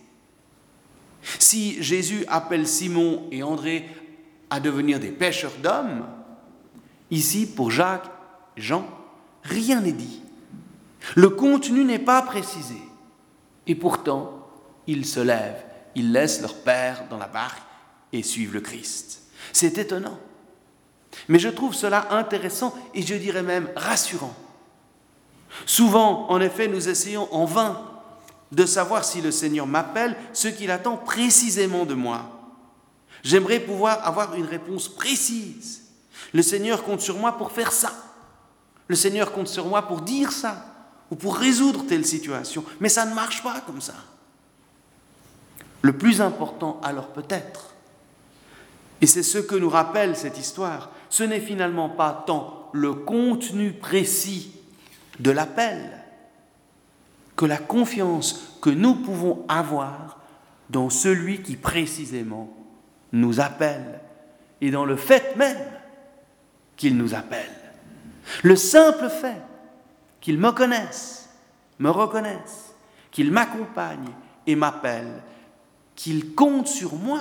Si 1.39 1.81
Jésus 1.81 2.25
appelle 2.27 2.67
Simon 2.67 3.29
et 3.31 3.45
André 3.45 3.89
à 4.51 4.59
devenir 4.59 4.99
des 4.99 5.13
pêcheurs 5.13 5.55
d'hommes, 5.63 6.05
Ici, 7.15 7.47
pour 7.47 7.71
Jacques, 7.71 8.11
Jean, 8.57 8.85
rien 9.45 9.81
n'est 9.81 9.93
dit. 9.93 10.21
Le 11.15 11.31
contenu 11.31 11.85
n'est 11.85 12.01
pas 12.01 12.23
précisé. 12.23 12.79
Et 13.69 13.77
pourtant, 13.77 14.49
ils 14.89 15.07
se 15.07 15.21
lèvent, 15.21 15.65
ils 15.95 16.11
laissent 16.11 16.41
leur 16.41 16.55
Père 16.55 17.05
dans 17.09 17.19
la 17.19 17.29
barque 17.29 17.63
et 18.13 18.25
suivent 18.25 18.55
le 18.55 18.61
Christ. 18.61 19.23
C'est 19.53 19.79
étonnant. 19.79 20.19
Mais 21.29 21.39
je 21.39 21.49
trouve 21.49 21.75
cela 21.75 22.13
intéressant 22.13 22.75
et 22.95 23.03
je 23.03 23.15
dirais 23.15 23.45
même 23.45 23.69
rassurant. 23.77 24.35
Souvent, 25.67 26.27
en 26.31 26.41
effet, 26.41 26.69
nous 26.69 26.89
essayons 26.89 27.33
en 27.35 27.45
vain 27.45 27.81
de 28.53 28.67
savoir 28.67 29.05
si 29.05 29.21
le 29.21 29.31
Seigneur 29.31 29.67
m'appelle, 29.67 30.17
ce 30.33 30.49
qu'il 30.49 30.71
attend 30.71 30.97
précisément 30.97 31.85
de 31.85 31.95
moi. 31.95 32.23
J'aimerais 33.23 33.61
pouvoir 33.61 34.07
avoir 34.07 34.35
une 34.35 34.47
réponse 34.47 34.89
précise. 34.89 35.83
Le 36.33 36.43
Seigneur 36.43 36.85
compte 36.85 37.01
sur 37.01 37.19
moi 37.19 37.33
pour 37.33 37.53
faire 37.53 37.73
ça. 37.73 37.93
Le 38.87 38.95
Seigneur 38.95 39.33
compte 39.33 39.49
sur 39.49 39.67
moi 39.67 39.83
pour 39.83 40.03
dire 40.03 40.31
ça 40.31 40.67
ou 41.11 41.17
pour 41.17 41.37
résoudre 41.37 41.87
telle 41.87 42.05
situation. 42.05 42.65
Mais 42.81 42.89
ça 42.89 43.07
ne 43.07 43.15
marche 43.15 43.43
pas 43.43 43.61
comme 43.61 43.81
ça. 43.81 43.95
Le 45.83 45.97
plus 45.97 46.21
important 46.21 46.81
alors 46.83 47.09
peut-être, 47.09 47.75
et 49.01 49.07
c'est 49.07 49.23
ce 49.23 49.39
que 49.39 49.55
nous 49.55 49.69
rappelle 49.69 50.17
cette 50.17 50.39
histoire, 50.39 50.91
ce 51.11 51.25
n'est 51.25 51.41
finalement 51.41 51.89
pas 51.89 52.25
tant 52.27 52.71
le 52.73 52.95
contenu 52.95 53.73
précis 53.73 54.54
de 55.21 55.31
l'appel 55.31 55.91
que 57.37 57.47
la 57.47 57.59
confiance 57.59 58.59
que 58.61 58.71
nous 58.71 58.95
pouvons 58.95 59.45
avoir 59.49 60.21
dans 60.71 60.91
celui 60.91 61.43
qui 61.43 61.57
précisément 61.57 62.53
nous 63.13 63.41
appelle 63.41 64.01
et 64.61 64.71
dans 64.71 64.85
le 64.85 64.97
fait 64.97 65.37
même 65.37 65.59
qu'il 66.77 66.97
nous 66.97 67.15
appelle. 67.15 67.51
Le 68.43 68.57
simple 68.57 69.09
fait 69.09 69.43
qu'il 70.21 70.39
me 70.39 70.53
connaisse, 70.53 71.29
me 71.79 71.91
reconnaisse, 71.91 72.75
qu'il 73.11 73.31
m'accompagne 73.31 74.09
et 74.47 74.57
m'appelle, 74.57 75.23
qu'il 75.95 76.35
compte 76.35 76.67
sur 76.67 76.95
moi, 76.95 77.21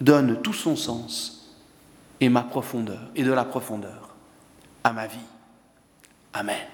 donne 0.00 0.42
tout 0.42 0.52
son 0.52 0.76
sens 0.76 1.56
et 2.20 2.28
ma 2.28 2.42
profondeur 2.42 3.10
et 3.14 3.24
de 3.24 3.32
la 3.32 3.44
profondeur 3.44 4.14
à 4.84 4.92
ma 4.92 5.06
vie. 5.06 5.18
Amen. 6.36 6.66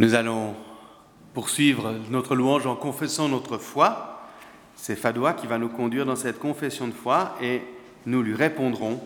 Nous 0.00 0.14
allons 0.14 0.54
poursuivre 1.34 1.94
notre 2.08 2.34
louange 2.34 2.66
en 2.66 2.74
confessant 2.74 3.28
notre 3.28 3.58
foi. 3.58 4.22
C'est 4.74 4.96
Fadoua 4.96 5.34
qui 5.34 5.46
va 5.46 5.58
nous 5.58 5.68
conduire 5.68 6.06
dans 6.06 6.16
cette 6.16 6.38
confession 6.38 6.88
de 6.88 6.94
foi 6.94 7.36
et 7.42 7.60
nous 8.06 8.22
lui 8.22 8.34
répondrons 8.34 8.98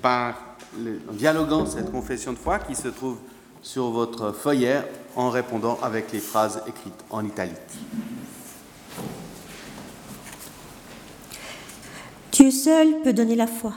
par, 0.00 0.56
en 0.74 1.12
dialoguant 1.12 1.66
cette 1.66 1.92
confession 1.92 2.32
de 2.32 2.38
foi 2.38 2.60
qui 2.60 2.74
se 2.74 2.88
trouve 2.88 3.18
sur 3.60 3.90
votre 3.90 4.32
feuillet 4.32 4.80
en 5.16 5.28
répondant 5.28 5.78
avec 5.82 6.12
les 6.12 6.18
phrases 6.18 6.62
écrites 6.66 7.04
en 7.10 7.26
italique. 7.26 7.58
Dieu 12.32 12.50
seul 12.50 13.02
peut 13.04 13.12
donner 13.12 13.36
la 13.36 13.48
foi. 13.48 13.74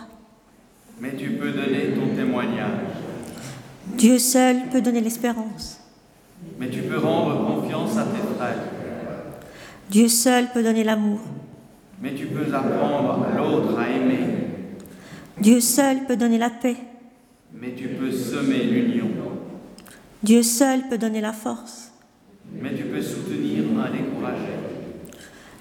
Mais 1.02 1.18
tu 1.18 1.32
peux 1.32 1.52
donner 1.52 1.94
ton 1.96 2.16
témoignage. 2.16 2.80
Dieu 3.88 4.18
seul 4.18 4.70
peut 4.72 4.82
donner 4.82 5.02
l'espérance. 5.02 5.82
Mais 6.60 6.70
tu 6.70 6.82
peux 6.82 6.98
rendre 6.98 7.31
confiance 7.46 7.98
à 7.98 8.04
tes 8.04 8.36
frères. 8.38 8.58
Dieu 9.90 10.08
seul 10.08 10.48
peut 10.54 10.64
donner 10.64 10.84
l'amour. 10.84 11.20
Mais 12.02 12.14
tu 12.14 12.26
peux 12.26 12.54
apprendre 12.54 13.26
l'autre 13.38 13.78
à 13.78 13.90
aimer. 13.90 14.20
Dieu 15.40 15.60
seul 15.60 16.06
peut 16.08 16.18
donner 16.18 16.38
la 16.38 16.50
paix. 16.50 16.78
Mais 17.54 17.74
tu 17.76 17.90
peux 17.90 18.12
semer 18.12 18.64
l'union. 18.64 19.10
Dieu 20.24 20.44
seul 20.44 20.88
peut 20.90 20.98
donner 20.98 21.22
la 21.22 21.34
force. 21.34 21.92
Mais 22.54 22.74
tu 22.76 22.84
peux 22.84 23.02
soutenir 23.02 23.64
un 23.80 23.92
découragé. 23.92 24.54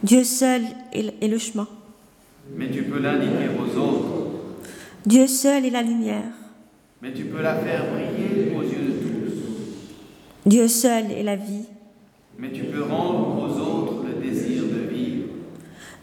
Dieu 0.02 0.24
seul 0.24 0.62
est 0.92 1.28
le 1.28 1.38
chemin. 1.38 1.68
Mais 2.56 2.70
tu 2.70 2.84
peux 2.84 3.00
l'indiquer 3.00 3.48
aux 3.58 3.78
autres. 3.78 4.30
Dieu 5.06 5.26
seul 5.26 5.64
est 5.66 5.70
la 5.70 5.82
lumière. 5.82 6.32
Mais 7.02 7.12
tu 7.12 7.24
peux 7.24 7.42
la 7.42 7.54
faire 7.56 7.84
briller 7.92 8.54
aux 8.54 8.62
yeux 8.62 8.82
de 8.82 8.92
tous. 8.92 9.10
Dieu 10.46 10.68
seul 10.68 11.12
est 11.12 11.22
la 11.22 11.36
vie. 11.36 11.66
Mais 12.38 12.50
tu 12.50 12.64
peux 12.64 12.82
rendre 12.82 13.38
aux 13.42 13.60
autres 13.60 14.04
le 14.06 14.14
désir 14.22 14.62
de 14.62 14.88
vivre. 14.88 15.26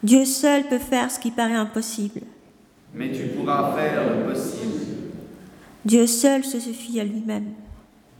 Dieu 0.03 0.25
seul 0.25 0.67
peut 0.67 0.77
faire 0.77 1.09
ce 1.09 1.19
qui 1.19 1.31
paraît 1.31 1.55
impossible. 1.55 2.21
Mais 2.93 3.11
tu 3.11 3.27
pourras 3.27 3.75
faire 3.75 4.15
le 4.15 4.31
possible. 4.31 4.79
Dieu 5.83 6.05
seul 6.05 6.43
se 6.43 6.59
suffit 6.59 6.99
à 6.99 7.03
lui-même. 7.03 7.53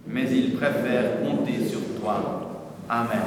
Mais 0.08 0.26
il 0.32 0.56
préfère 0.56 1.22
compter 1.22 1.68
sur 1.68 1.82
toi. 2.00 2.66
Amen. 2.90 3.20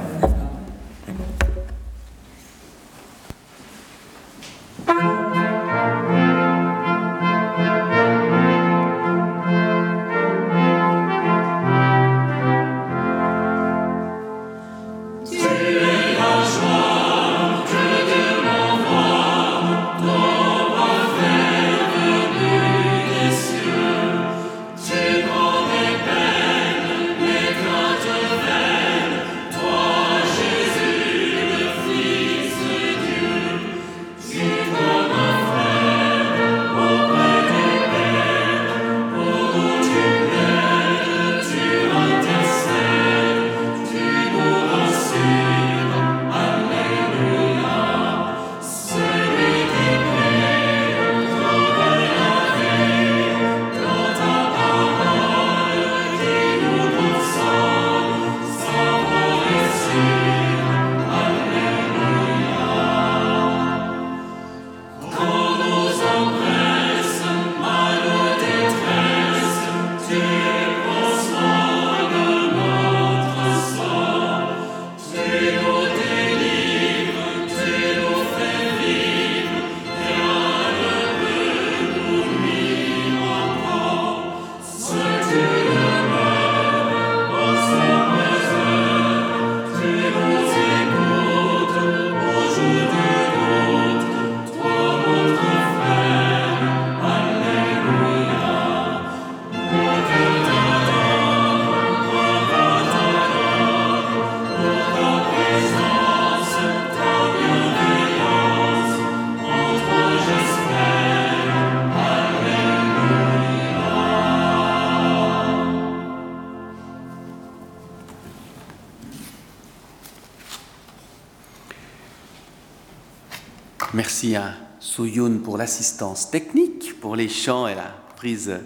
Pour 125.21 125.59
l'assistance 125.59 126.31
technique, 126.31 126.99
pour 126.99 127.15
les 127.15 127.29
chants 127.29 127.69
et 127.69 127.75
la 127.75 127.93
prise 128.17 128.59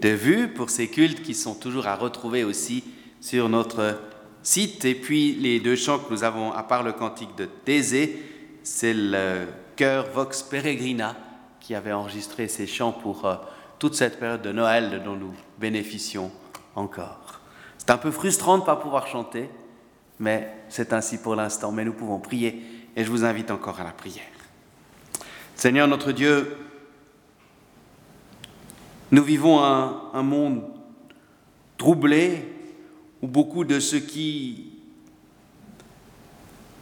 de 0.00 0.08
vue, 0.08 0.48
pour 0.48 0.68
ces 0.68 0.88
cultes 0.88 1.22
qui 1.22 1.32
sont 1.32 1.54
toujours 1.54 1.86
à 1.86 1.94
retrouver 1.94 2.42
aussi 2.42 2.82
sur 3.20 3.48
notre 3.48 4.00
site. 4.42 4.84
Et 4.84 4.96
puis 4.96 5.34
les 5.34 5.60
deux 5.60 5.76
chants 5.76 6.00
que 6.00 6.12
nous 6.12 6.24
avons, 6.24 6.50
à 6.50 6.64
part 6.64 6.82
le 6.82 6.92
cantique 6.92 7.36
de 7.36 7.44
Thésée, 7.44 8.20
c'est 8.64 8.94
le 8.94 9.46
chœur 9.76 10.08
Vox 10.12 10.42
Peregrina 10.42 11.14
qui 11.60 11.72
avait 11.76 11.92
enregistré 11.92 12.48
ces 12.48 12.66
chants 12.66 12.90
pour 12.90 13.24
euh, 13.24 13.36
toute 13.78 13.94
cette 13.94 14.18
période 14.18 14.42
de 14.42 14.50
Noël 14.50 15.02
dont 15.04 15.14
nous 15.14 15.34
bénéficions 15.60 16.32
encore. 16.74 17.38
C'est 17.78 17.90
un 17.90 17.98
peu 17.98 18.10
frustrant 18.10 18.56
de 18.56 18.62
ne 18.62 18.66
pas 18.66 18.74
pouvoir 18.74 19.06
chanter, 19.06 19.48
mais 20.18 20.52
c'est 20.68 20.92
ainsi 20.92 21.18
pour 21.18 21.36
l'instant. 21.36 21.70
Mais 21.70 21.84
nous 21.84 21.92
pouvons 21.92 22.18
prier 22.18 22.60
et 22.96 23.04
je 23.04 23.10
vous 23.10 23.24
invite 23.24 23.52
encore 23.52 23.78
à 23.78 23.84
la 23.84 23.92
prière. 23.92 24.31
Seigneur 25.54 25.86
notre 25.86 26.12
Dieu, 26.12 26.56
nous 29.10 29.22
vivons 29.22 29.62
un, 29.62 30.22
monde 30.22 30.62
troublé 31.76 32.48
où 33.20 33.28
beaucoup 33.28 33.64
de 33.64 33.78
ce 33.78 33.96
qui 33.96 34.72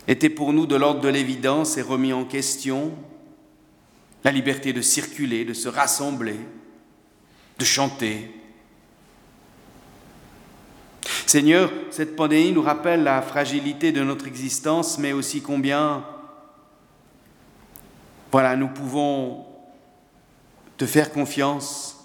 était 0.06 0.30
pour 0.30 0.52
nous 0.52 0.66
de 0.66 0.76
l'ordre 0.76 1.00
de 1.00 1.08
l'évidence 1.08 1.76
est 1.76 1.82
remis 1.82 2.12
en 2.12 2.24
question. 2.24 2.92
La 4.22 4.30
liberté 4.30 4.72
de 4.72 4.80
circuler, 4.80 5.44
de 5.44 5.54
se 5.54 5.68
rassembler, 5.68 6.38
de 7.58 7.64
chanter. 7.64 8.30
Seigneur, 11.26 11.72
cette 11.90 12.16
pandémie 12.16 12.52
nous 12.52 12.62
rappelle 12.62 13.02
la 13.02 13.22
fragilité 13.22 13.92
de 13.92 14.02
notre 14.02 14.26
existence, 14.26 14.98
mais 14.98 15.12
aussi 15.12 15.40
combien 15.42 16.04
voilà, 18.30 18.56
nous 18.56 18.68
pouvons 18.68 19.44
te 20.76 20.86
faire 20.86 21.12
confiance, 21.12 21.96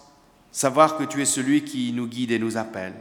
savoir 0.51 0.97
que 0.97 1.03
tu 1.03 1.21
es 1.21 1.25
celui 1.25 1.63
qui 1.63 1.91
nous 1.93 2.07
guide 2.07 2.31
et 2.31 2.39
nous 2.39 2.57
appelle. 2.57 2.93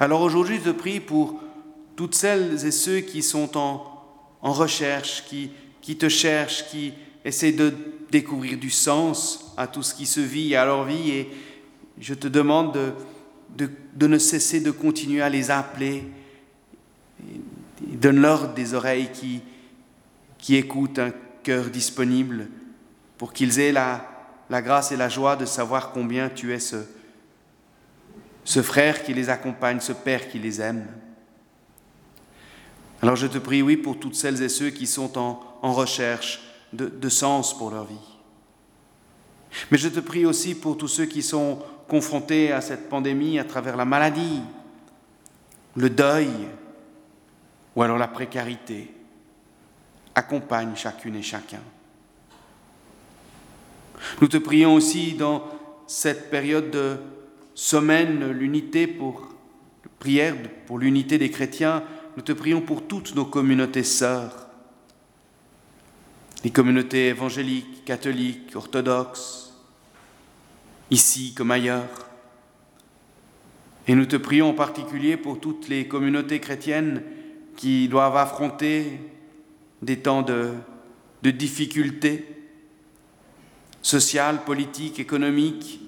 Alors 0.00 0.22
aujourd'hui, 0.22 0.58
je 0.58 0.70
te 0.70 0.76
prie 0.76 1.00
pour 1.00 1.40
toutes 1.96 2.14
celles 2.14 2.64
et 2.64 2.70
ceux 2.70 3.00
qui 3.00 3.22
sont 3.22 3.56
en, 3.58 3.88
recherche, 4.42 5.24
qui, 5.26 5.50
qui 5.80 5.96
te 5.96 6.08
cherchent, 6.08 6.66
qui 6.68 6.94
essaient 7.24 7.52
de 7.52 7.74
découvrir 8.10 8.58
du 8.58 8.70
sens 8.70 9.52
à 9.56 9.66
tout 9.66 9.82
ce 9.82 9.94
qui 9.94 10.06
se 10.06 10.20
vit, 10.20 10.56
à 10.56 10.64
leur 10.64 10.84
vie, 10.84 11.10
et 11.10 11.30
je 12.00 12.14
te 12.14 12.26
demande 12.26 12.72
de, 13.56 13.70
de, 13.94 14.06
ne 14.06 14.18
cesser 14.18 14.60
de 14.60 14.70
continuer 14.70 15.22
à 15.22 15.28
les 15.28 15.50
appeler. 15.50 16.04
Donne-leur 17.80 18.54
des 18.54 18.74
oreilles 18.74 19.10
qui, 19.12 19.40
qui 20.38 20.56
écoutent, 20.56 21.00
cœur 21.42 21.66
disponible 21.66 22.48
pour 23.18 23.32
qu'ils 23.32 23.60
aient 23.60 23.72
la, 23.72 24.08
la, 24.50 24.62
grâce 24.62 24.92
et 24.92 24.96
la 24.96 25.08
joie 25.08 25.36
de 25.36 25.44
savoir 25.44 25.92
combien 25.92 26.28
tu 26.28 26.52
es 26.52 26.58
ce, 26.58 26.84
ce 28.44 28.62
frère 28.62 29.02
qui 29.02 29.14
les 29.14 29.30
accompagne, 29.30 29.80
ce 29.80 29.92
père 29.92 30.28
qui 30.28 30.38
les 30.38 30.60
aime. 30.60 30.86
Alors 33.02 33.16
je 33.16 33.26
te 33.26 33.38
prie, 33.38 33.62
oui, 33.62 33.76
pour 33.76 33.98
toutes 33.98 34.14
celles 34.14 34.42
et 34.42 34.48
ceux 34.48 34.70
qui 34.70 34.86
sont 34.86 35.18
en, 35.18 35.72
recherche 35.72 36.40
de, 36.72 36.86
de 36.86 37.08
sens 37.08 37.56
pour 37.56 37.70
leur 37.70 37.84
vie. 37.84 37.94
Mais 39.70 39.78
je 39.78 39.88
te 39.88 40.00
prie 40.00 40.24
aussi 40.24 40.54
pour 40.54 40.76
tous 40.76 40.88
ceux 40.88 41.06
qui 41.06 41.22
sont 41.22 41.58
confrontés 41.88 42.52
à 42.52 42.60
cette 42.60 42.88
pandémie 42.88 43.38
à 43.38 43.44
travers 43.44 43.76
la 43.76 43.84
maladie, 43.84 44.40
le 45.76 45.90
deuil 45.90 46.30
ou 47.74 47.82
alors 47.82 47.98
la 47.98 48.08
précarité. 48.08 48.90
Accompagne 50.14 50.74
chacune 50.76 51.16
et 51.16 51.22
chacun. 51.22 51.60
Nous 54.20 54.28
te 54.28 54.36
prions 54.36 54.74
aussi 54.74 55.14
dans 55.14 55.44
cette 55.86 56.30
période 56.30 56.70
de 56.70 56.96
semaine, 57.54 58.30
l'unité 58.30 58.86
pour 58.86 59.32
prière 60.02 60.34
pour 60.66 60.80
l'unité 60.80 61.16
des 61.16 61.30
chrétiens, 61.30 61.84
nous 62.16 62.24
te 62.24 62.32
prions 62.32 62.60
pour 62.60 62.88
toutes 62.88 63.14
nos 63.14 63.24
communautés 63.24 63.84
sœurs, 63.84 64.48
les 66.42 66.50
communautés 66.50 67.06
évangéliques, 67.06 67.84
catholiques, 67.84 68.50
orthodoxes, 68.56 69.54
ici 70.90 71.34
comme 71.34 71.52
ailleurs. 71.52 72.08
Et 73.86 73.94
nous 73.94 74.06
te 74.06 74.16
prions 74.16 74.50
en 74.50 74.54
particulier 74.54 75.16
pour 75.16 75.38
toutes 75.38 75.68
les 75.68 75.86
communautés 75.86 76.40
chrétiennes 76.40 77.04
qui 77.56 77.86
doivent 77.86 78.16
affronter 78.16 78.98
des 79.82 79.98
temps 79.98 80.22
de, 80.22 80.54
difficultés 81.22 82.26
sociales, 83.82 84.44
politiques, 84.44 85.00
économiques, 85.00 85.80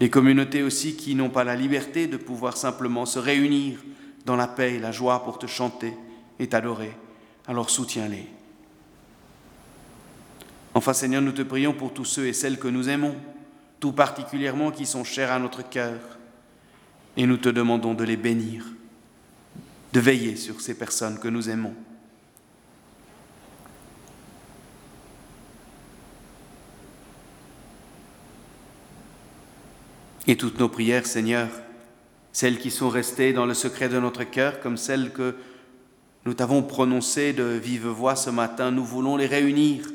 les 0.00 0.10
communautés 0.10 0.62
aussi 0.62 0.96
qui 0.96 1.14
n'ont 1.14 1.30
pas 1.30 1.44
la 1.44 1.56
liberté 1.56 2.06
de 2.06 2.16
pouvoir 2.16 2.56
simplement 2.56 3.04
se 3.04 3.18
réunir 3.18 3.78
dans 4.24 4.36
la 4.36 4.46
paix 4.46 4.74
et 4.74 4.78
la 4.78 4.92
joie 4.92 5.24
pour 5.24 5.38
te 5.38 5.46
chanter 5.46 5.92
et 6.38 6.48
t'adorer, 6.48 6.92
alors 7.46 7.70
soutiens-les. 7.70 8.26
Enfin 10.74 10.92
Seigneur, 10.92 11.22
nous 11.22 11.32
te 11.32 11.42
prions 11.42 11.72
pour 11.72 11.92
tous 11.92 12.04
ceux 12.04 12.26
et 12.26 12.32
celles 12.32 12.58
que 12.58 12.68
nous 12.68 12.88
aimons, 12.88 13.16
tout 13.80 13.92
particulièrement 13.92 14.70
qui 14.70 14.86
sont 14.86 15.04
chers 15.04 15.32
à 15.32 15.38
notre 15.38 15.68
cœur, 15.68 15.98
et 17.16 17.26
nous 17.26 17.36
te 17.36 17.48
demandons 17.48 17.94
de 17.94 18.04
les 18.04 18.16
bénir, 18.16 18.64
de 19.92 20.00
veiller 20.00 20.36
sur 20.36 20.60
ces 20.60 20.74
personnes 20.74 21.18
que 21.18 21.28
nous 21.28 21.50
aimons. 21.50 21.74
Et 30.28 30.36
toutes 30.36 30.60
nos 30.60 30.68
prières, 30.68 31.06
Seigneur, 31.06 31.48
celles 32.32 32.58
qui 32.58 32.70
sont 32.70 32.90
restées 32.90 33.32
dans 33.32 33.46
le 33.46 33.54
secret 33.54 33.88
de 33.88 33.98
notre 33.98 34.24
cœur, 34.24 34.60
comme 34.60 34.76
celles 34.76 35.10
que 35.10 35.34
nous 36.26 36.34
t'avons 36.34 36.62
prononcées 36.62 37.32
de 37.32 37.44
vive 37.44 37.88
voix 37.88 38.14
ce 38.14 38.28
matin, 38.28 38.70
nous 38.70 38.84
voulons 38.84 39.16
les 39.16 39.24
réunir 39.26 39.86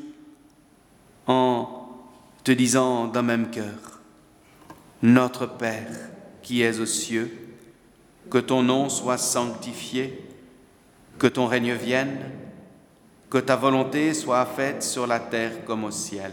en 1.28 1.88
te 2.42 2.50
disant 2.50 3.06
d'un 3.06 3.22
même 3.22 3.48
cœur, 3.48 4.00
Notre 5.02 5.46
Père 5.46 6.10
qui 6.42 6.62
es 6.62 6.80
aux 6.80 6.86
cieux, 6.86 7.30
que 8.28 8.38
ton 8.38 8.64
nom 8.64 8.88
soit 8.88 9.18
sanctifié, 9.18 10.20
que 11.16 11.28
ton 11.28 11.46
règne 11.46 11.74
vienne, 11.74 12.18
que 13.30 13.38
ta 13.38 13.54
volonté 13.54 14.12
soit 14.14 14.44
faite 14.46 14.82
sur 14.82 15.06
la 15.06 15.20
terre 15.20 15.64
comme 15.64 15.84
au 15.84 15.92
ciel. 15.92 16.32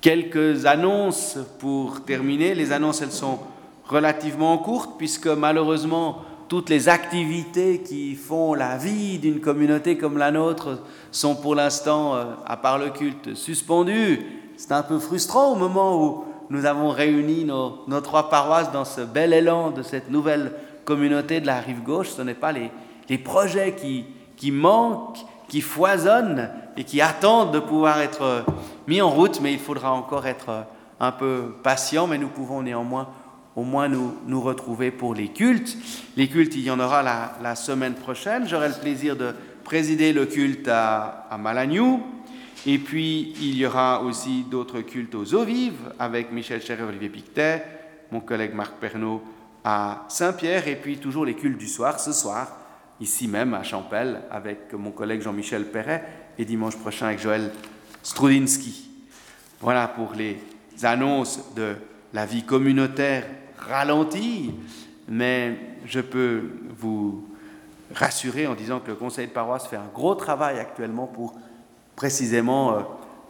Quelques 0.00 0.64
annonces 0.64 1.36
pour 1.58 2.04
terminer. 2.04 2.54
Les 2.54 2.72
annonces, 2.72 3.02
elles 3.02 3.12
sont 3.12 3.38
relativement 3.86 4.56
courtes 4.56 4.92
puisque 4.96 5.26
malheureusement, 5.26 6.22
toutes 6.48 6.70
les 6.70 6.88
activités 6.88 7.82
qui 7.82 8.14
font 8.14 8.54
la 8.54 8.78
vie 8.78 9.18
d'une 9.18 9.40
communauté 9.40 9.98
comme 9.98 10.16
la 10.16 10.30
nôtre 10.30 10.78
sont 11.12 11.34
pour 11.34 11.54
l'instant, 11.54 12.14
euh, 12.14 12.24
à 12.46 12.56
part 12.56 12.78
le 12.78 12.88
culte, 12.88 13.34
suspendues. 13.34 14.24
C'est 14.56 14.72
un 14.72 14.82
peu 14.82 14.98
frustrant 14.98 15.52
au 15.52 15.56
moment 15.56 16.02
où 16.02 16.24
nous 16.48 16.64
avons 16.64 16.88
réuni 16.88 17.44
nos, 17.44 18.00
trois 18.00 18.30
paroisses 18.30 18.72
dans 18.72 18.86
ce 18.86 19.02
bel 19.02 19.34
élan 19.34 19.70
de 19.70 19.82
cette 19.82 20.10
nouvelle 20.10 20.52
communauté 20.86 21.40
de 21.40 21.46
la 21.46 21.60
rive 21.60 21.82
gauche. 21.82 22.08
Ce 22.08 22.22
n'est 22.22 22.34
pas 22.34 22.52
les, 22.52 23.18
projets 23.18 23.76
qui 23.76 24.50
manquent, 24.50 25.26
qui 25.50 25.60
foisonnent 25.60 26.48
et 26.76 26.84
qui 26.84 27.00
attendent 27.00 27.52
de 27.52 27.58
pouvoir 27.58 28.00
être 28.00 28.44
mis 28.90 29.00
en 29.00 29.08
route, 29.08 29.40
mais 29.40 29.52
il 29.52 29.60
faudra 29.60 29.92
encore 29.92 30.26
être 30.26 30.66
un 30.98 31.12
peu 31.12 31.54
patient, 31.62 32.08
mais 32.08 32.18
nous 32.18 32.26
pouvons 32.26 32.60
néanmoins 32.60 33.08
au 33.54 33.62
moins 33.62 33.88
nous, 33.88 34.16
nous 34.26 34.40
retrouver 34.40 34.90
pour 34.90 35.14
les 35.14 35.28
cultes. 35.28 35.76
Les 36.16 36.28
cultes, 36.28 36.56
il 36.56 36.62
y 36.62 36.72
en 36.72 36.80
aura 36.80 37.00
la, 37.40 37.54
semaine 37.54 37.94
prochaine. 37.94 38.48
J'aurai 38.48 38.66
le 38.66 38.74
plaisir 38.74 39.14
de 39.14 39.32
présider 39.62 40.12
le 40.12 40.26
culte 40.26 40.66
à, 40.66 41.28
à 41.30 41.38
Malagnou. 41.38 42.02
Et 42.66 42.78
puis, 42.78 43.32
il 43.40 43.56
y 43.56 43.64
aura 43.64 44.02
aussi 44.02 44.42
d'autres 44.50 44.80
cultes 44.80 45.14
aux 45.14 45.34
eaux 45.34 45.44
vives 45.44 45.92
avec 46.00 46.32
Michel 46.32 46.60
Cher 46.60 46.80
et 46.80 46.82
Olivier 46.82 47.10
Pictet, 47.10 47.64
mon 48.10 48.20
collègue 48.20 48.54
Marc 48.54 48.74
Pernaud 48.80 49.22
à 49.62 50.04
Saint-Pierre, 50.08 50.66
et 50.66 50.74
puis 50.74 50.96
toujours 50.96 51.24
les 51.24 51.34
cultes 51.34 51.58
du 51.58 51.68
soir, 51.68 52.00
ce 52.00 52.12
soir, 52.12 52.48
ici 53.00 53.28
même 53.28 53.54
à 53.54 53.62
Champel, 53.62 54.22
avec 54.32 54.72
mon 54.72 54.90
collègue 54.90 55.22
Jean-Michel 55.22 55.66
Perret, 55.66 56.04
et 56.38 56.44
dimanche 56.44 56.76
prochain 56.76 57.06
avec 57.06 57.20
Joël 57.20 57.52
Strudinski. 58.02 58.88
Voilà 59.60 59.88
pour 59.88 60.14
les 60.14 60.38
annonces 60.82 61.40
de 61.54 61.76
la 62.12 62.26
vie 62.26 62.44
communautaire 62.44 63.26
ralentie, 63.58 64.54
mais 65.08 65.58
je 65.84 66.00
peux 66.00 66.50
vous 66.78 67.26
rassurer 67.94 68.46
en 68.46 68.54
disant 68.54 68.80
que 68.80 68.88
le 68.88 68.96
conseil 68.96 69.26
de 69.26 69.32
paroisse 69.32 69.66
fait 69.66 69.76
un 69.76 69.90
gros 69.92 70.14
travail 70.14 70.58
actuellement 70.58 71.06
pour 71.06 71.34
précisément 71.96 72.72
euh, 72.72 72.80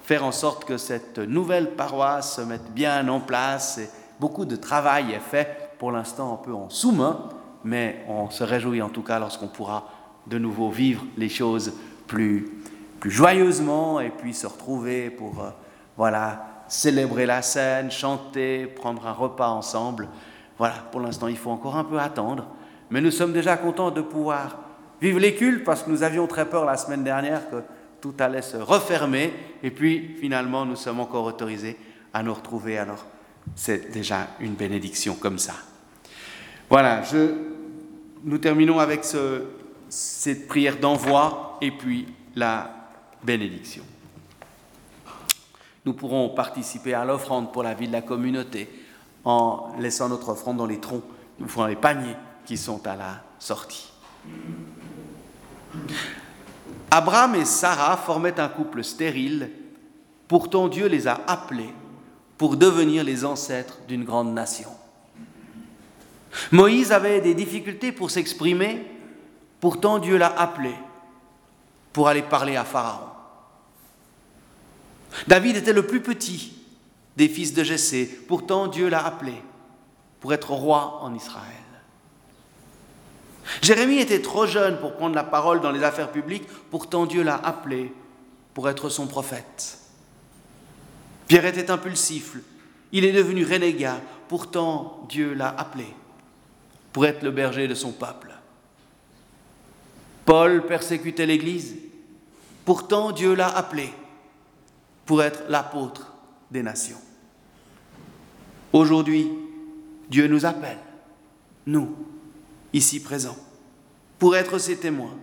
faire 0.03 0.25
en 0.25 0.33
sorte 0.33 0.64
que 0.64 0.77
cette 0.77 1.18
nouvelle 1.18 1.73
paroisse 1.73 2.37
se 2.37 2.41
mette 2.43 2.73
bien 2.73 3.09
en 3.09 3.21
place. 3.21 3.81
Beaucoup 4.21 4.45
de 4.45 4.57
travail 4.57 5.12
est 5.12 5.21
fait 5.21 5.71
pour 5.79 5.93
l'instant 5.93 6.35
un 6.35 6.45
peu 6.45 6.53
en 6.53 6.68
sous-main, 6.68 7.29
mais 7.64 8.05
on 8.09 8.31
se 8.31 8.45
réjouit 8.45 8.83
en 8.83 8.91
tout 8.91 9.03
cas 9.03 9.18
lorsqu'on 9.18 9.49
pourra 9.49 9.89
de 10.27 10.39
nouveau 10.39 10.71
vivre 10.71 11.05
les 11.16 11.29
choses 11.29 11.73
plus, 12.07 12.60
plus 13.01 13.11
joyeusement 13.11 13.99
et 13.99 14.11
puis 14.11 14.35
se 14.35 14.47
retrouver 14.47 15.11
pour 15.11 15.43
euh, 15.43 15.51
voilà, 15.97 16.65
célébrer 16.69 17.27
la 17.27 17.43
scène, 17.43 17.91
chanter, 17.91 18.67
prendre 18.67 19.07
un 19.07 19.13
repas 19.13 19.49
ensemble. 19.49 20.09
Voilà, 20.59 20.75
pour 20.93 21.01
l'instant, 21.01 21.27
il 21.27 21.39
faut 21.39 21.51
encore 21.51 21.77
un 21.77 21.85
peu 21.85 21.99
attendre, 21.99 22.47
mais 22.91 23.01
nous 23.01 23.11
sommes 23.11 23.33
déjà 23.33 23.57
contents 23.57 23.91
de 23.91 24.03
pouvoir 24.03 24.59
vivre 25.01 25.19
les 25.19 25.35
cultes 25.35 25.65
parce 25.65 25.83
que 25.83 25.91
nous 25.91 26.03
avions 26.03 26.27
très 26.27 26.45
peur 26.45 26.67
la 26.67 26.77
semaine 26.77 27.03
dernière 27.03 27.49
que 27.51 27.57
tout 28.03 28.15
allait 28.19 28.43
se 28.43 28.59
refermer 28.59 29.33
et 29.63 29.71
puis 29.71 30.17
finalement 30.21 30.67
nous 30.67 30.77
sommes 30.77 31.01
encore 31.01 31.25
autorisés 31.25 31.79
à 32.13 32.23
nous 32.23 32.35
retrouver. 32.35 32.79
Alors 32.79 33.05
c'est 33.55 33.91
déjà 33.91 34.29
une 34.41 34.55
bénédiction 34.55 35.15
comme 35.15 35.39
ça. 35.39 35.55
Voilà, 36.69 37.03
je, 37.03 37.35
nous 38.25 38.39
terminons 38.39 38.79
avec 38.79 39.05
ce, 39.05 39.45
cette 39.89 40.47
prière 40.47 40.77
d'envoi 40.77 41.59
et 41.63 41.71
puis 41.71 42.07
la 42.37 42.80
bénédiction. 43.23 43.85
Nous 45.85 45.95
pourrons 45.95 46.29
participer 46.31 46.95
à 46.95 47.05
l'offrande 47.05 47.53
pour 47.53 47.62
la 47.62 47.75
vie 47.75 47.89
de 47.89 47.93
la 47.93 48.03
communauté 48.03 48.68
en 49.25 49.73
laissant 49.79 50.09
notre 50.09 50.31
offrande 50.31 50.59
dans 50.59 50.66
les 50.66 50.81
troncs, 50.81 51.05
dans 51.39 51.66
les 51.66 51.77
paniers 51.77 52.16
qui 52.45 52.57
sont 52.57 52.87
à 52.87 52.97
la 52.97 53.23
sortie. 53.39 53.91
Abraham 56.91 57.35
et 57.37 57.45
Sarah 57.45 57.97
formaient 57.97 58.41
un 58.41 58.49
couple 58.49 58.83
stérile, 58.83 59.51
pourtant 60.29 60.68
Dieu 60.68 60.87
les 60.87 61.07
a 61.07 61.21
appelés 61.27 61.73
pour 62.37 62.57
devenir 62.57 63.05
les 63.05 63.25
ancêtres 63.25 63.79
d'une 63.87 64.05
grande 64.05 64.35
nation. 64.35 64.71
Moïse 66.53 66.93
avait 66.93 67.21
des 67.21 67.35
difficultés 67.35 67.93
pour 67.93 68.11
s'exprimer, 68.11 68.85
pourtant 69.61 69.99
Dieu 69.99 70.16
l'a 70.16 70.33
appelé 70.39 70.75
pour 71.93 72.09
aller 72.09 72.23
parler 72.23 72.57
à 72.57 72.64
Pharaon. 72.64 73.10
David 75.27 75.57
était 75.57 75.73
le 75.73 75.87
plus 75.87 76.01
petit 76.01 76.53
des 77.17 77.29
fils 77.29 77.53
de 77.55 77.63
Jessé, 77.63 78.07
pourtant 78.29 78.67
Dieu 78.67 78.89
l'a 78.89 79.05
appelé 79.05 79.35
pour 80.21 80.33
être 80.33 80.51
roi 80.53 81.01
en 81.03 81.15
Israël. 81.15 81.45
Jérémie 83.63 83.99
était 83.99 84.23
trop 84.23 84.47
jeune 84.47 84.79
pour 84.79 84.95
prendre 84.95 85.15
la 85.15 85.25
parole 85.25 85.61
dans 85.61 85.73
les 85.73 85.83
affaires 85.83 86.13
publiques, 86.13 86.47
pourtant 86.71 87.07
Dieu 87.07 87.23
l'a 87.23 87.37
appelé 87.37 87.93
pour 88.55 88.69
être 88.69 88.89
son 88.89 89.07
prophète. 89.07 89.79
Pierre 91.27 91.47
était 91.47 91.71
impulsif, 91.71 92.37
il 92.93 93.05
est 93.05 93.13
devenu 93.13 93.45
renégat, 93.45 94.01
pourtant 94.29 95.07
Dieu 95.09 95.35
l'a 95.35 95.49
appelé 95.49 95.87
pour 96.93 97.07
être 97.07 97.23
le 97.23 97.31
berger 97.31 97.69
de 97.69 97.75
son 97.75 97.93
peuple. 97.93 98.33
Paul 100.25 100.67
persécutait 100.67 101.27
l'Église, 101.27 101.77
pourtant 102.65 103.13
Dieu 103.13 103.35
l'a 103.35 103.49
appelé 103.49 103.93
pour 105.11 105.25
être 105.25 105.43
l'apôtre 105.49 106.13
des 106.53 106.63
nations. 106.63 107.01
Aujourd'hui, 108.73 109.29
Dieu 110.09 110.29
nous 110.29 110.47
appelle, 110.47 110.79
nous, 111.67 111.97
ici 112.73 113.03
présents, 113.03 113.37
pour 114.21 114.37
être 114.37 114.59
ses 114.59 114.77
témoins. 114.77 115.17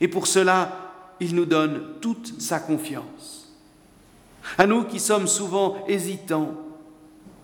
Et 0.00 0.08
pour 0.08 0.26
cela, 0.26 0.94
il 1.20 1.34
nous 1.34 1.44
donne 1.44 2.00
toute 2.00 2.40
sa 2.40 2.58
confiance. 2.58 3.52
À 4.56 4.66
nous 4.66 4.84
qui 4.84 4.98
sommes 4.98 5.26
souvent 5.26 5.84
hésitants, 5.88 6.54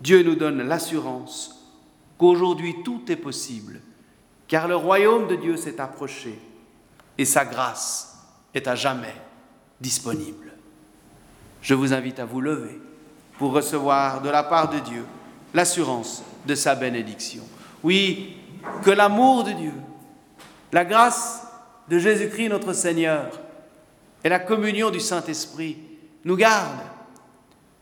Dieu 0.01 0.23
nous 0.23 0.33
donne 0.33 0.63
l'assurance 0.63 1.69
qu'aujourd'hui 2.17 2.77
tout 2.83 3.03
est 3.11 3.15
possible, 3.15 3.79
car 4.47 4.67
le 4.67 4.75
royaume 4.75 5.27
de 5.27 5.35
Dieu 5.35 5.55
s'est 5.55 5.79
approché 5.79 6.39
et 7.19 7.25
sa 7.25 7.45
grâce 7.45 8.17
est 8.55 8.67
à 8.67 8.73
jamais 8.73 9.13
disponible. 9.79 10.48
Je 11.61 11.73
vous 11.73 11.93
invite 11.93 12.19
à 12.19 12.25
vous 12.25 12.41
lever 12.41 12.79
pour 13.37 13.51
recevoir 13.51 14.21
de 14.21 14.29
la 14.29 14.43
part 14.43 14.69
de 14.69 14.79
Dieu 14.79 15.05
l'assurance 15.53 16.23
de 16.45 16.55
sa 16.55 16.75
bénédiction. 16.75 17.43
Oui, 17.83 18.37
que 18.83 18.91
l'amour 18.91 19.43
de 19.43 19.51
Dieu, 19.51 19.73
la 20.71 20.85
grâce 20.85 21.43
de 21.87 21.97
Jésus-Christ 21.97 22.49
notre 22.49 22.73
Seigneur 22.73 23.39
et 24.23 24.29
la 24.29 24.39
communion 24.39 24.89
du 24.89 24.99
Saint-Esprit 24.99 25.77
nous 26.25 26.35
gardent 26.35 26.83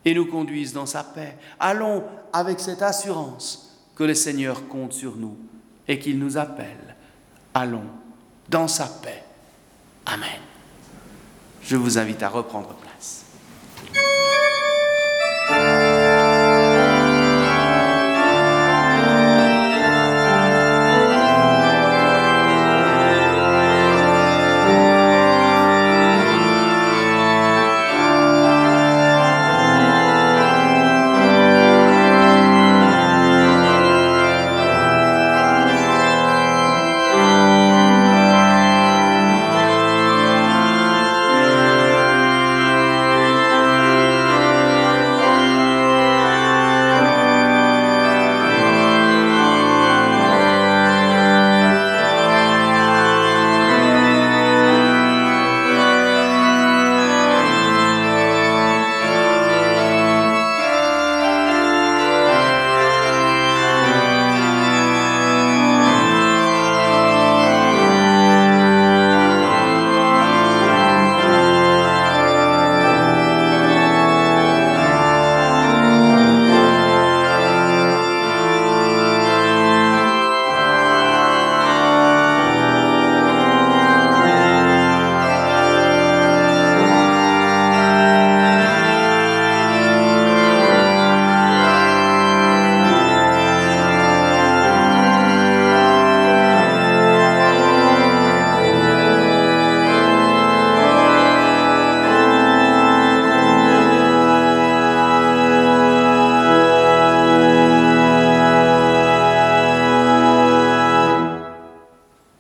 et 0.05 0.13
nous 0.13 0.27
conduisent 0.27 0.73
dans 0.73 0.85
sa 0.85 1.03
paix. 1.03 1.37
Allons 1.59 2.03
avec 2.31 2.59
cette 2.59 2.81
assurance 2.81 3.77
que 3.95 4.03
le 4.03 4.13
Seigneur 4.13 4.67
compte 4.67 4.93
sur 4.93 5.17
nous 5.17 5.37
et 5.87 5.99
qu'il 5.99 6.19
nous 6.19 6.37
appelle. 6.37 6.95
Allons 7.53 7.87
dans 8.47 8.67
sa 8.67 8.85
paix. 8.85 9.23
Amen. 10.05 10.39
Je 11.63 11.75
vous 11.75 11.97
invite 11.97 12.23
à 12.23 12.29
reprendre 12.29 12.75